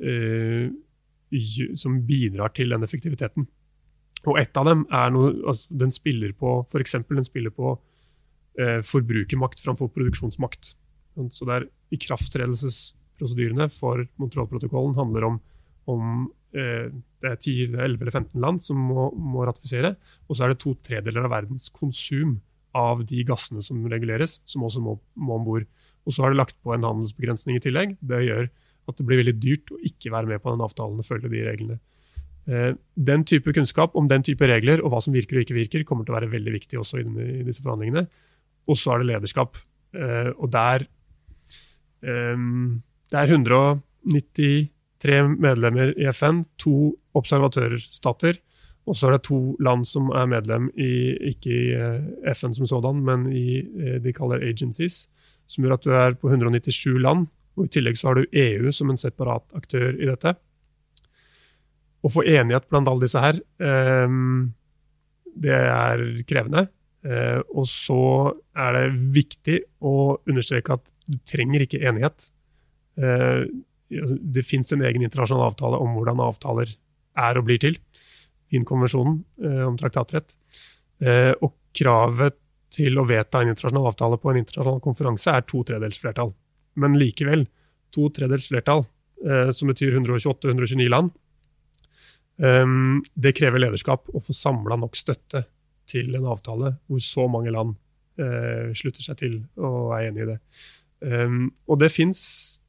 eh, 0.02 0.70
som 1.74 2.00
bidrar 2.06 2.54
til 2.54 2.74
den 2.74 2.86
effektiviteten. 2.86 3.46
Og 4.26 4.40
ett 4.40 4.56
av 4.58 4.66
dem 4.66 4.86
er 4.90 5.12
noe 5.14 5.34
altså, 5.46 5.70
Den 5.70 5.92
spiller 5.94 6.32
på 6.34 6.58
f.eks. 6.66 6.96
den 7.08 7.26
spiller 7.26 7.54
på 7.54 7.76
eh, 8.58 8.80
forbrukermakt 8.82 9.62
framfor 9.62 9.92
produksjonsmakt. 9.94 10.74
Så 11.30 11.48
det 11.48 11.54
er 11.54 11.68
Ikrafttredelsesprosedyrene 11.96 13.68
for 13.72 14.02
Montreal-protokollen 14.20 14.96
handler 14.98 15.28
om, 15.30 15.38
om 15.88 16.26
eh, 16.56 16.90
det 17.22 17.30
er 17.30 17.38
10, 17.38 17.54
11 17.76 18.02
eller 18.02 18.10
15 18.10 18.42
land 18.42 18.64
som 18.64 18.80
må, 18.90 19.08
må 19.14 19.46
ratifisere. 19.46 19.94
Og 20.26 20.36
så 20.36 20.44
er 20.44 20.52
det 20.52 20.60
to 20.64 20.74
tredeler 20.84 21.24
av 21.24 21.32
verdens 21.36 21.70
konsum 21.72 22.40
av 22.76 23.02
de 23.08 23.24
gassene 23.26 23.64
som 23.64 23.84
reguleres, 23.90 24.38
som 24.48 24.64
også 24.66 24.82
må, 24.84 24.96
må 25.16 25.40
om 25.40 25.46
bord. 25.46 25.66
Og 26.06 26.14
så 26.14 26.24
har 26.24 26.32
det 26.32 26.40
lagt 26.40 26.56
på 26.62 26.74
en 26.74 26.86
handelsbegrensning 26.86 27.58
i 27.58 27.64
tillegg. 27.64 27.96
Det 28.04 28.22
gjør 28.26 28.48
at 28.86 28.98
det 28.98 29.06
blir 29.06 29.20
veldig 29.22 29.36
dyrt 29.42 29.72
å 29.74 29.80
ikke 29.88 30.12
være 30.14 30.30
med 30.30 30.42
på 30.42 30.52
den 30.52 30.64
avtalen 30.64 31.02
og 31.02 31.06
følge 31.06 31.30
de 31.32 31.42
reglene. 31.46 31.78
Eh, 32.46 32.72
den 32.94 33.24
type 33.26 33.54
kunnskap 33.54 33.96
om 33.98 34.06
den 34.10 34.22
type 34.26 34.46
regler 34.46 34.84
og 34.84 34.92
hva 34.92 35.00
som 35.02 35.16
virker 35.16 35.40
og 35.40 35.46
ikke 35.46 35.56
virker, 35.56 35.86
kommer 35.88 36.06
til 36.06 36.14
å 36.14 36.18
være 36.20 36.30
veldig 36.30 36.54
viktig 36.60 36.78
også 36.78 37.02
i 37.02 37.42
disse 37.46 37.64
forhandlingene. 37.64 38.06
Og 38.70 38.78
så 38.78 38.94
er 38.94 39.02
det 39.02 39.10
lederskap. 39.10 39.58
Eh, 39.96 40.30
og 40.36 40.52
der 40.54 40.86
eh, 42.06 42.46
Det 43.10 43.18
er 43.18 43.34
193 43.34 45.34
medlemmer 45.42 45.90
i 45.98 46.06
FN, 46.12 46.44
to 46.58 46.94
observatørstater. 47.18 48.38
Og 48.86 48.94
så 48.94 49.08
er 49.08 49.16
det 49.16 49.26
to 49.26 49.40
land 49.62 49.86
som 49.88 50.12
er 50.14 50.28
medlem 50.30 50.68
i 50.78 50.90
ikke 51.32 51.50
i 51.52 51.62
eh, 51.74 52.34
FN 52.36 52.54
som 52.54 52.68
sådan, 52.70 53.02
men 53.06 53.26
i 53.34 53.58
eh, 53.58 53.96
de 54.02 54.12
kaller 54.14 54.44
agencies, 54.46 55.06
som 55.50 55.64
gjør 55.64 55.76
at 55.76 55.86
du 55.86 55.94
er 55.98 56.14
på 56.20 56.30
197 56.30 56.94
land. 57.02 57.26
Og 57.56 57.66
I 57.66 57.72
tillegg 57.74 57.98
så 57.98 58.10
har 58.10 58.20
du 58.20 58.36
EU 58.36 58.70
som 58.74 58.92
en 58.92 59.00
separat 59.00 59.56
aktør 59.58 59.90
i 59.96 60.06
dette. 60.06 60.36
Å 62.06 62.12
få 62.12 62.22
enighet 62.28 62.68
blant 62.70 62.86
alle 62.90 63.06
disse 63.06 63.22
her, 63.22 63.38
um, 64.06 64.52
det 65.34 65.54
er 65.56 66.02
krevende. 66.28 66.66
Og 67.54 67.64
så 67.70 68.02
er 68.58 68.76
det 68.76 68.84
viktig 69.14 69.56
å 69.80 70.18
understreke 70.28 70.76
at 70.76 70.84
du 71.08 71.16
trenger 71.26 71.64
ikke 71.64 71.80
enighet. 71.86 72.28
Uh, 73.00 73.48
det 73.88 74.44
fins 74.46 74.72
en 74.74 74.84
egen 74.86 75.04
internasjonal 75.06 75.48
avtale 75.48 75.80
om 75.80 75.96
hvordan 75.96 76.22
avtaler 76.26 76.72
er 77.16 77.40
og 77.40 77.48
blir 77.48 77.62
til. 77.62 77.80
Wien-konvensjonen 78.52 79.24
eh, 79.44 79.62
om 79.66 79.76
traktatrett. 79.78 80.36
Eh, 81.00 81.32
og 81.42 81.54
kravet 81.76 82.38
til 82.76 82.98
å 82.98 83.06
vedta 83.08 83.42
en 83.42 83.52
internasjonal 83.52 83.90
avtale 83.90 84.18
på 84.20 84.32
en 84.32 84.40
internasjonal 84.42 84.82
konferanse 84.84 85.32
er 85.32 85.46
to 85.48 85.62
tredels 85.66 85.98
flertall. 86.02 86.32
Men 86.80 86.98
likevel, 87.00 87.46
to 87.94 88.08
tredels 88.14 88.48
flertall, 88.50 88.84
eh, 89.24 89.50
som 89.54 89.72
betyr 89.72 89.98
128-129 89.98 90.90
land, 90.92 91.14
det 92.36 93.30
krever 93.32 93.62
lederskap 93.62 94.10
å 94.12 94.20
få 94.20 94.34
samla 94.36 94.76
nok 94.76 94.98
støtte 95.00 95.40
til 95.88 96.10
en 96.18 96.26
avtale 96.28 96.74
hvor 96.84 97.00
så 97.00 97.24
mange 97.32 97.48
land 97.48 97.70
slutter 98.76 99.00
seg 99.06 99.16
til 99.22 99.38
og 99.56 99.94
er 99.96 100.10
enig 100.10 100.26
i 100.26 100.28
det. 100.34 100.36
og 101.64 101.80
det 101.80 101.88
fins 101.94 102.20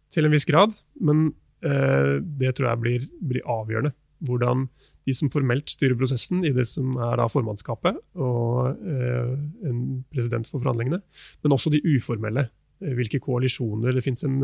til 0.08 0.24
en 0.24 0.32
viss 0.32 0.48
grad, 0.48 0.72
men 1.04 1.34
det 1.60 2.54
tror 2.56 2.70
jeg 2.70 2.82
blir, 2.86 3.10
blir 3.20 3.44
avgjørende 3.44 3.92
hvordan 4.24 4.70
de 5.08 5.16
som 5.16 5.32
formelt 5.32 5.72
styrer 5.72 5.96
prosessen 5.98 6.44
i 6.46 6.52
det 6.56 6.68
som 6.68 6.98
er 7.00 7.16
da 7.22 7.30
formannskapet 7.32 7.98
og 8.20 8.76
eh, 8.84 9.34
en 9.70 9.84
president 10.12 10.50
for 10.50 10.60
forhandlingene, 10.60 11.00
men 11.44 11.56
også 11.56 11.72
de 11.72 11.84
uformelle. 11.88 12.50
Eh, 12.84 12.94
hvilke 12.98 13.22
koalisjoner. 13.24 13.96
Det 13.96 14.04
finnes 14.06 14.24
en, 14.28 14.42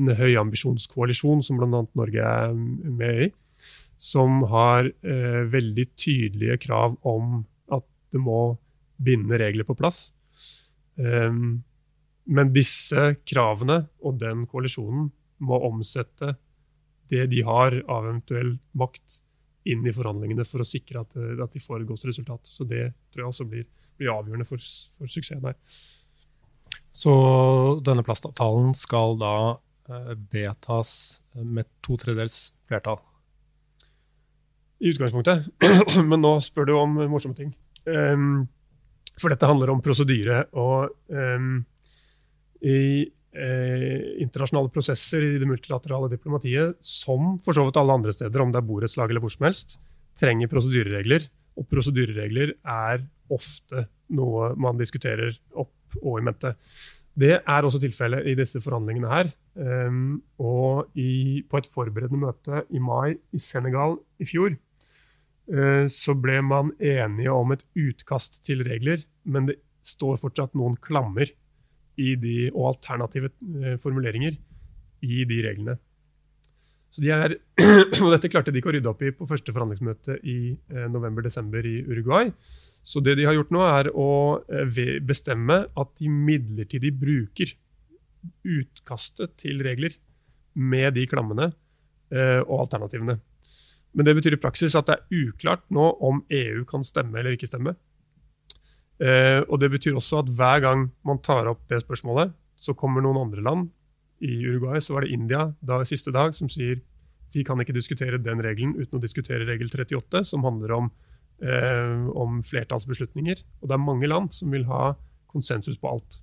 en 0.00 0.14
høyambisjonskoalisjon 0.18 1.44
som 1.46 1.60
bl.a. 1.60 1.84
Norge 1.98 2.22
er 2.22 2.54
med 2.56 3.26
i, 3.28 3.30
som 3.96 4.42
har 4.50 4.88
eh, 4.90 5.42
veldig 5.52 5.86
tydelige 5.94 6.58
krav 6.66 6.96
om 7.06 7.44
at 7.72 7.86
det 8.12 8.22
må 8.22 8.56
binde 9.02 9.38
regler 9.38 9.66
på 9.68 9.76
plass. 9.78 10.10
Um, 10.96 11.60
men 12.26 12.50
disse 12.54 13.10
kravene 13.28 13.82
og 14.00 14.16
den 14.22 14.46
koalisjonen 14.48 15.10
må 15.44 15.58
omsette 15.68 16.32
det 17.12 17.26
de 17.30 17.42
har 17.46 17.76
av 17.84 18.08
eventuell 18.08 18.54
makt, 18.74 19.20
inn 19.66 19.86
i 19.86 19.94
forhandlingene 19.94 20.46
for 20.46 20.62
å 20.62 20.68
sikre 20.68 21.02
at, 21.02 21.16
eh, 21.18 21.36
at 21.42 21.52
de 21.52 21.62
får 21.62 21.82
et 21.82 21.88
godt 21.88 22.06
resultat. 22.08 22.42
Så 22.46 22.66
det 22.68 22.88
tror 23.10 23.24
jeg 23.24 23.32
også 23.32 23.48
blir, 23.50 23.66
blir 23.98 24.12
avgjørende 24.14 24.46
for, 24.48 24.62
for, 24.96 25.10
suksessen 25.10 25.44
her. 25.46 25.56
Så 26.94 27.12
denne 27.84 28.04
plastavtalen 28.06 28.72
skal 28.78 29.18
da 29.20 29.36
eh, 29.90 30.14
vedtas 30.32 31.20
med 31.42 31.68
to 31.84 31.98
tredjedels 32.00 32.50
flertall? 32.68 33.00
I 34.80 34.92
utgangspunktet. 34.92 35.48
Men 36.10 36.20
nå 36.22 36.36
spør 36.44 36.68
du 36.68 36.76
om 36.76 36.98
morsomme 37.10 37.36
ting. 37.36 37.54
Um, 37.86 38.44
for 39.16 39.32
dette 39.32 39.48
handler 39.48 39.72
om 39.72 39.80
prosedyre. 39.84 40.42
Og 40.52 40.90
um, 41.08 41.62
i 42.60 43.06
eh, 43.36 44.22
internasjonale 44.24 44.72
prosesser 44.72 45.24
i 45.24 45.36
det 45.40 45.48
multilaterale 45.48 46.10
diplomatiet, 46.12 46.78
som 46.84 47.36
for 47.44 47.56
så 47.56 47.66
vidt 47.66 47.78
alle 47.80 47.96
andre 48.00 48.14
steder, 48.16 48.42
om 48.42 48.52
det 48.52 48.62
er 48.62 48.68
borettslag 48.68 49.12
eller 49.12 49.24
hvor 49.24 49.32
som 49.32 49.46
helst, 49.48 49.78
trenger 50.16 50.50
prosedyreregler. 50.50 51.28
Og 51.56 51.68
prosedyreregler 51.70 52.56
er 52.60 53.06
ofte 53.32 53.86
noe 54.16 54.52
man 54.60 54.78
diskuterer 54.78 55.34
opp 55.58 55.98
og 56.02 56.20
i 56.20 56.26
mente. 56.26 56.52
Det 57.16 57.38
er 57.38 57.64
også 57.64 57.80
tilfellet 57.80 58.28
i 58.28 58.34
disse 58.36 58.60
forhandlingene 58.60 59.08
her. 59.08 59.30
Um, 59.56 60.18
og 60.36 60.90
i, 61.00 61.40
på 61.48 61.60
et 61.60 61.68
forberedende 61.72 62.20
møte 62.26 62.66
i 62.68 62.82
mai 62.82 63.16
i 63.32 63.40
Senegal 63.40 63.96
i 64.20 64.26
fjor 64.28 64.50
uh, 64.52 65.86
så 65.88 66.12
ble 66.12 66.42
man 66.44 66.74
enige 66.76 67.32
om 67.32 67.54
et 67.54 67.64
utkast 67.72 68.42
til 68.44 68.60
regler, 68.68 69.00
men 69.24 69.48
det 69.48 69.56
står 69.86 70.20
fortsatt 70.20 70.52
noen 70.58 70.76
klammer 70.82 71.32
de, 71.96 72.36
og 72.52 72.72
alternative 72.74 73.30
eh, 73.32 73.76
formuleringer 73.82 74.36
i 75.06 75.24
de 75.28 75.42
reglene. 75.44 75.76
De 76.96 77.10
er, 77.12 77.34
og 78.02 78.12
Dette 78.14 78.30
klarte 78.32 78.52
de 78.52 78.60
ikke 78.60 78.70
å 78.70 78.76
rydde 78.76 78.88
opp 78.88 79.02
i 79.04 79.12
på 79.12 79.28
første 79.28 79.52
forhandlingsmøte 79.52 80.18
i 80.24 80.38
eh, 80.54 80.86
november-desember 80.92 81.66
i 81.68 81.78
Uruguay. 81.88 82.30
Så 82.86 83.02
det 83.04 83.16
de 83.18 83.26
har 83.26 83.36
gjort 83.36 83.52
nå, 83.52 83.62
er 83.66 83.90
å 83.92 84.08
eh, 84.48 84.80
bestemme 85.04 85.64
at 85.68 85.94
de 86.00 86.10
midlertidig 86.12 86.94
bruker 86.96 87.52
utkastet 88.46 89.36
til 89.42 89.60
regler 89.62 89.94
med 90.56 90.96
de 90.96 91.04
klammene 91.06 91.52
og 92.06 92.60
alternativene. 92.62 93.16
Men 93.98 94.06
det 94.06 94.12
betyr 94.14 94.36
i 94.36 94.38
praksis 94.40 94.76
at 94.78 94.86
det 94.86 94.94
er 94.94 95.24
uklart 95.26 95.64
nå 95.74 95.88
om 96.06 96.20
EU 96.32 96.62
kan 96.70 96.84
stemme 96.86 97.18
eller 97.18 97.34
ikke 97.34 97.48
stemme. 97.50 97.74
Eh, 98.96 99.42
og 99.44 99.60
Det 99.60 99.70
betyr 99.70 99.96
også 99.96 100.22
at 100.22 100.30
hver 100.32 100.60
gang 100.64 100.90
man 101.04 101.18
tar 101.20 101.48
opp 101.50 101.66
det 101.68 101.82
spørsmålet, 101.84 102.32
så 102.56 102.74
kommer 102.74 103.04
noen 103.04 103.26
andre 103.26 103.42
land. 103.44 103.70
I 104.24 104.46
Uruguay 104.48 104.80
så 104.80 104.96
var 104.96 105.04
det 105.04 105.12
India 105.12 105.52
da, 105.60 105.82
siste 105.84 106.12
dag 106.12 106.32
som 106.34 106.48
sier 106.48 106.80
vi 107.34 107.42
kan 107.44 107.60
ikke 107.60 107.74
diskutere 107.76 108.16
den 108.22 108.40
regelen 108.40 108.76
uten 108.78 108.96
å 108.96 109.02
diskutere 109.02 109.44
regel 109.44 109.68
38, 109.68 110.22
som 110.24 110.44
handler 110.46 110.72
om, 110.72 110.90
eh, 111.42 112.08
om 112.16 112.40
flertallsbeslutninger. 112.40 113.42
Og 113.60 113.68
det 113.68 113.74
er 113.74 113.82
mange 113.82 114.08
land 114.08 114.32
som 114.32 114.50
vil 114.50 114.64
ha 114.64 114.94
konsensus 115.28 115.76
på 115.76 115.90
alt. 115.90 116.20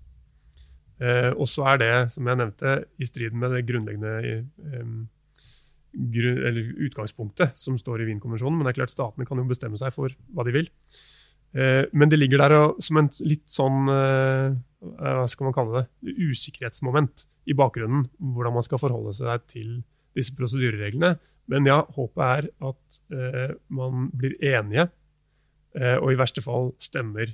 Eh, 1.00 1.32
og 1.38 1.46
så 1.46 1.68
er 1.74 1.78
det, 1.78 2.12
som 2.14 2.26
jeg 2.26 2.40
nevnte, 2.40 2.86
i 3.00 3.06
strid 3.06 3.34
med 3.34 3.52
det 3.52 3.66
grunnleggende 3.68 5.08
utgangspunktet 5.94 7.56
som 7.56 7.78
står 7.78 8.02
i 8.02 8.06
Wien-konvensjonen. 8.06 8.58
Men 8.58 8.66
det 8.66 8.74
er 8.74 8.82
klart 8.82 8.96
statene 8.96 9.28
kan 9.28 9.38
jo 9.38 9.44
bestemme 9.44 9.78
seg 9.78 9.94
for 9.94 10.10
hva 10.34 10.46
de 10.48 10.52
vil. 10.56 10.70
Eh, 11.54 11.86
men 11.94 12.10
det 12.10 12.18
ligger 12.18 12.42
der 12.42 12.56
som 12.82 12.98
en 12.98 13.10
litt 13.30 13.46
sånn 13.52 13.86
eh, 13.94 14.56
hva 14.84 15.28
skal 15.30 15.48
man 15.48 15.56
kalle 15.56 15.84
det, 15.84 16.16
usikkerhetsmoment 16.32 17.28
i 17.50 17.56
bakgrunnen. 17.58 18.08
Hvordan 18.18 18.58
man 18.58 18.66
skal 18.66 18.82
forholde 18.82 19.14
seg 19.16 19.46
til 19.52 19.78
disse 20.18 20.34
prosedyrereglene. 20.38 21.16
Men 21.52 21.68
ja, 21.68 21.82
håpet 21.96 22.24
er 22.26 22.50
at 22.70 23.00
eh, 23.14 23.56
man 23.74 24.10
blir 24.16 24.36
enige, 24.44 24.90
og 25.74 26.12
i 26.14 26.18
verste 26.20 26.38
fall 26.46 26.68
stemmer 26.78 27.32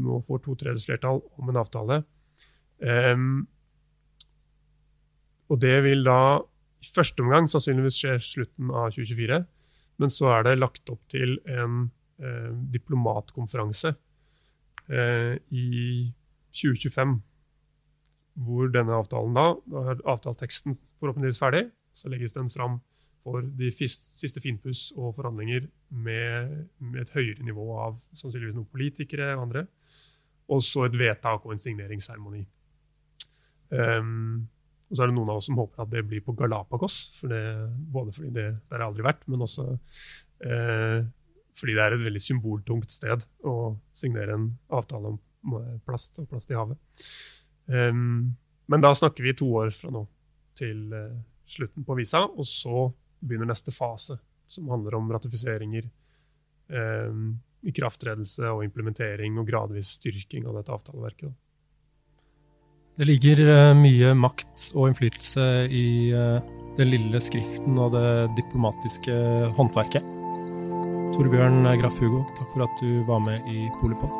med 0.00 0.12
å 0.14 0.22
få 0.24 0.38
to 0.40 0.54
tredjedels 0.56 0.86
flertall 0.88 1.18
om 1.36 1.50
en 1.52 1.58
avtale. 1.60 1.98
Og 5.52 5.60
det 5.60 5.74
vil 5.84 6.00
da 6.06 6.40
i 6.40 6.88
første 6.88 7.20
omgang 7.20 7.50
sannsynligvis 7.52 7.98
skje 8.00 8.14
slutten 8.24 8.72
av 8.72 8.94
2024. 8.96 9.42
Men 10.00 10.14
så 10.14 10.30
er 10.38 10.48
det 10.48 10.56
lagt 10.56 10.88
opp 10.88 11.02
til 11.12 11.36
en 11.52 11.90
eh, 12.22 12.50
diplomatkonferanse 12.74 13.94
eh, 14.88 15.34
i 15.50 15.70
2025. 16.50 17.16
Hvor 18.46 18.68
denne 18.68 18.98
avtalen 18.98 19.36
da, 19.36 19.46
da 19.64 19.84
er 19.92 20.04
avtaleteksten 20.04 20.76
forhåpentligvis 21.00 21.40
ferdig. 21.40 21.66
Så 21.96 22.12
legges 22.12 22.36
den 22.36 22.50
fram 22.52 22.80
for 23.26 23.42
de 23.58 23.70
siste 23.74 24.42
finpuss 24.42 24.90
og 24.94 25.16
forhandlinger 25.16 25.64
med, 25.90 26.52
med, 26.78 27.00
et 27.02 27.14
høyere 27.16 27.46
nivå 27.46 27.64
av 27.82 27.96
sannsynligvis 28.14 28.54
noen 28.54 28.68
politikere 28.70 29.32
og 29.34 29.48
andre. 29.48 29.64
Og 30.52 30.60
så 30.62 30.84
et 30.86 30.98
vedtak 30.98 31.46
og 31.46 31.56
en 31.56 31.62
signeringsseremoni. 31.62 32.44
Um, 33.72 34.46
og 34.86 34.94
så 34.94 35.02
er 35.02 35.10
det 35.10 35.16
noen 35.16 35.32
av 35.32 35.40
oss 35.40 35.48
som 35.48 35.58
håper 35.58 35.82
at 35.82 35.90
det 35.90 36.04
blir 36.06 36.22
på 36.22 36.36
Galapagos. 36.38 36.98
For 37.18 37.32
det, 37.32 37.42
både 37.90 38.14
fordi 38.14 38.30
det 38.36 38.46
der 38.54 38.78
har 38.78 38.86
aldri 38.86 39.06
vært, 39.08 39.24
men 39.26 39.42
også 39.42 39.66
uh, 39.74 41.00
fordi 41.56 41.76
det 41.76 41.84
er 41.84 41.96
et 41.96 42.04
veldig 42.04 42.22
symboltungt 42.22 42.92
sted 42.92 43.24
å 43.46 43.56
signere 43.96 44.36
en 44.36 44.50
avtale 44.76 45.14
om 45.14 45.56
plast 45.86 46.20
og 46.20 46.28
plast 46.30 46.50
i 46.52 46.58
havet. 46.58 46.78
Um, 47.66 48.34
men 48.70 48.82
da 48.82 48.92
snakker 48.94 49.24
vi 49.24 49.34
to 49.38 49.48
år 49.62 49.72
fra 49.74 49.92
nå 49.94 50.04
til 50.58 50.90
uh, 50.92 51.16
slutten 51.48 51.86
på 51.86 51.96
visa, 51.98 52.24
og 52.26 52.46
så 52.46 52.88
begynner 53.22 53.48
neste 53.50 53.74
fase, 53.74 54.18
som 54.50 54.68
handler 54.70 54.98
om 54.98 55.08
ratifiseringer, 55.14 55.88
um, 56.70 57.36
ikrafttredelse 57.66 58.52
og 58.52 58.62
implementering 58.66 59.40
og 59.40 59.48
gradvis 59.48 59.96
styrking 59.98 60.46
av 60.46 60.60
dette 60.60 60.74
avtaleverket. 60.74 61.34
Det 62.96 63.04
ligger 63.04 63.42
eh, 63.44 63.74
mye 63.76 64.14
makt 64.16 64.70
og 64.72 64.88
innflytelse 64.88 65.42
i 65.68 65.86
eh, 66.16 66.52
den 66.78 66.92
lille 66.94 67.20
skriften 67.20 67.76
og 67.76 67.92
det 67.92 68.12
diplomatiske 68.38 69.16
håndverket. 69.58 70.15
Torbjørn 71.14 71.66
Graff 71.80 72.00
Hugo, 72.02 72.24
takk 72.38 72.50
for 72.54 72.66
at 72.66 72.80
du 72.82 73.02
var 73.06 73.20
med 73.22 73.46
i 73.50 73.68
Polipod. 73.80 74.12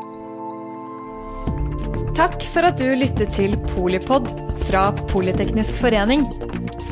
Takk 2.16 2.40
for 2.48 2.64
at 2.64 2.78
du 2.80 2.88
lyttet 2.96 3.34
til 3.36 3.56
Polipod 3.74 4.30
fra 4.66 4.88
Politeknisk 5.10 5.76
forening. 5.82 6.24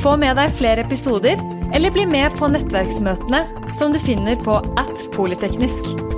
Få 0.03 0.17
med 0.21 0.37
deg 0.37 0.53
flere 0.53 0.85
episoder 0.85 1.41
eller 1.75 1.95
bli 1.95 2.05
med 2.11 2.37
på 2.39 2.51
nettverksmøtene 2.53 3.45
som 3.79 3.95
du 3.95 3.99
finner 4.03 4.37
på 4.45 4.61
at 4.81 5.07
polyteknisk. 5.17 6.14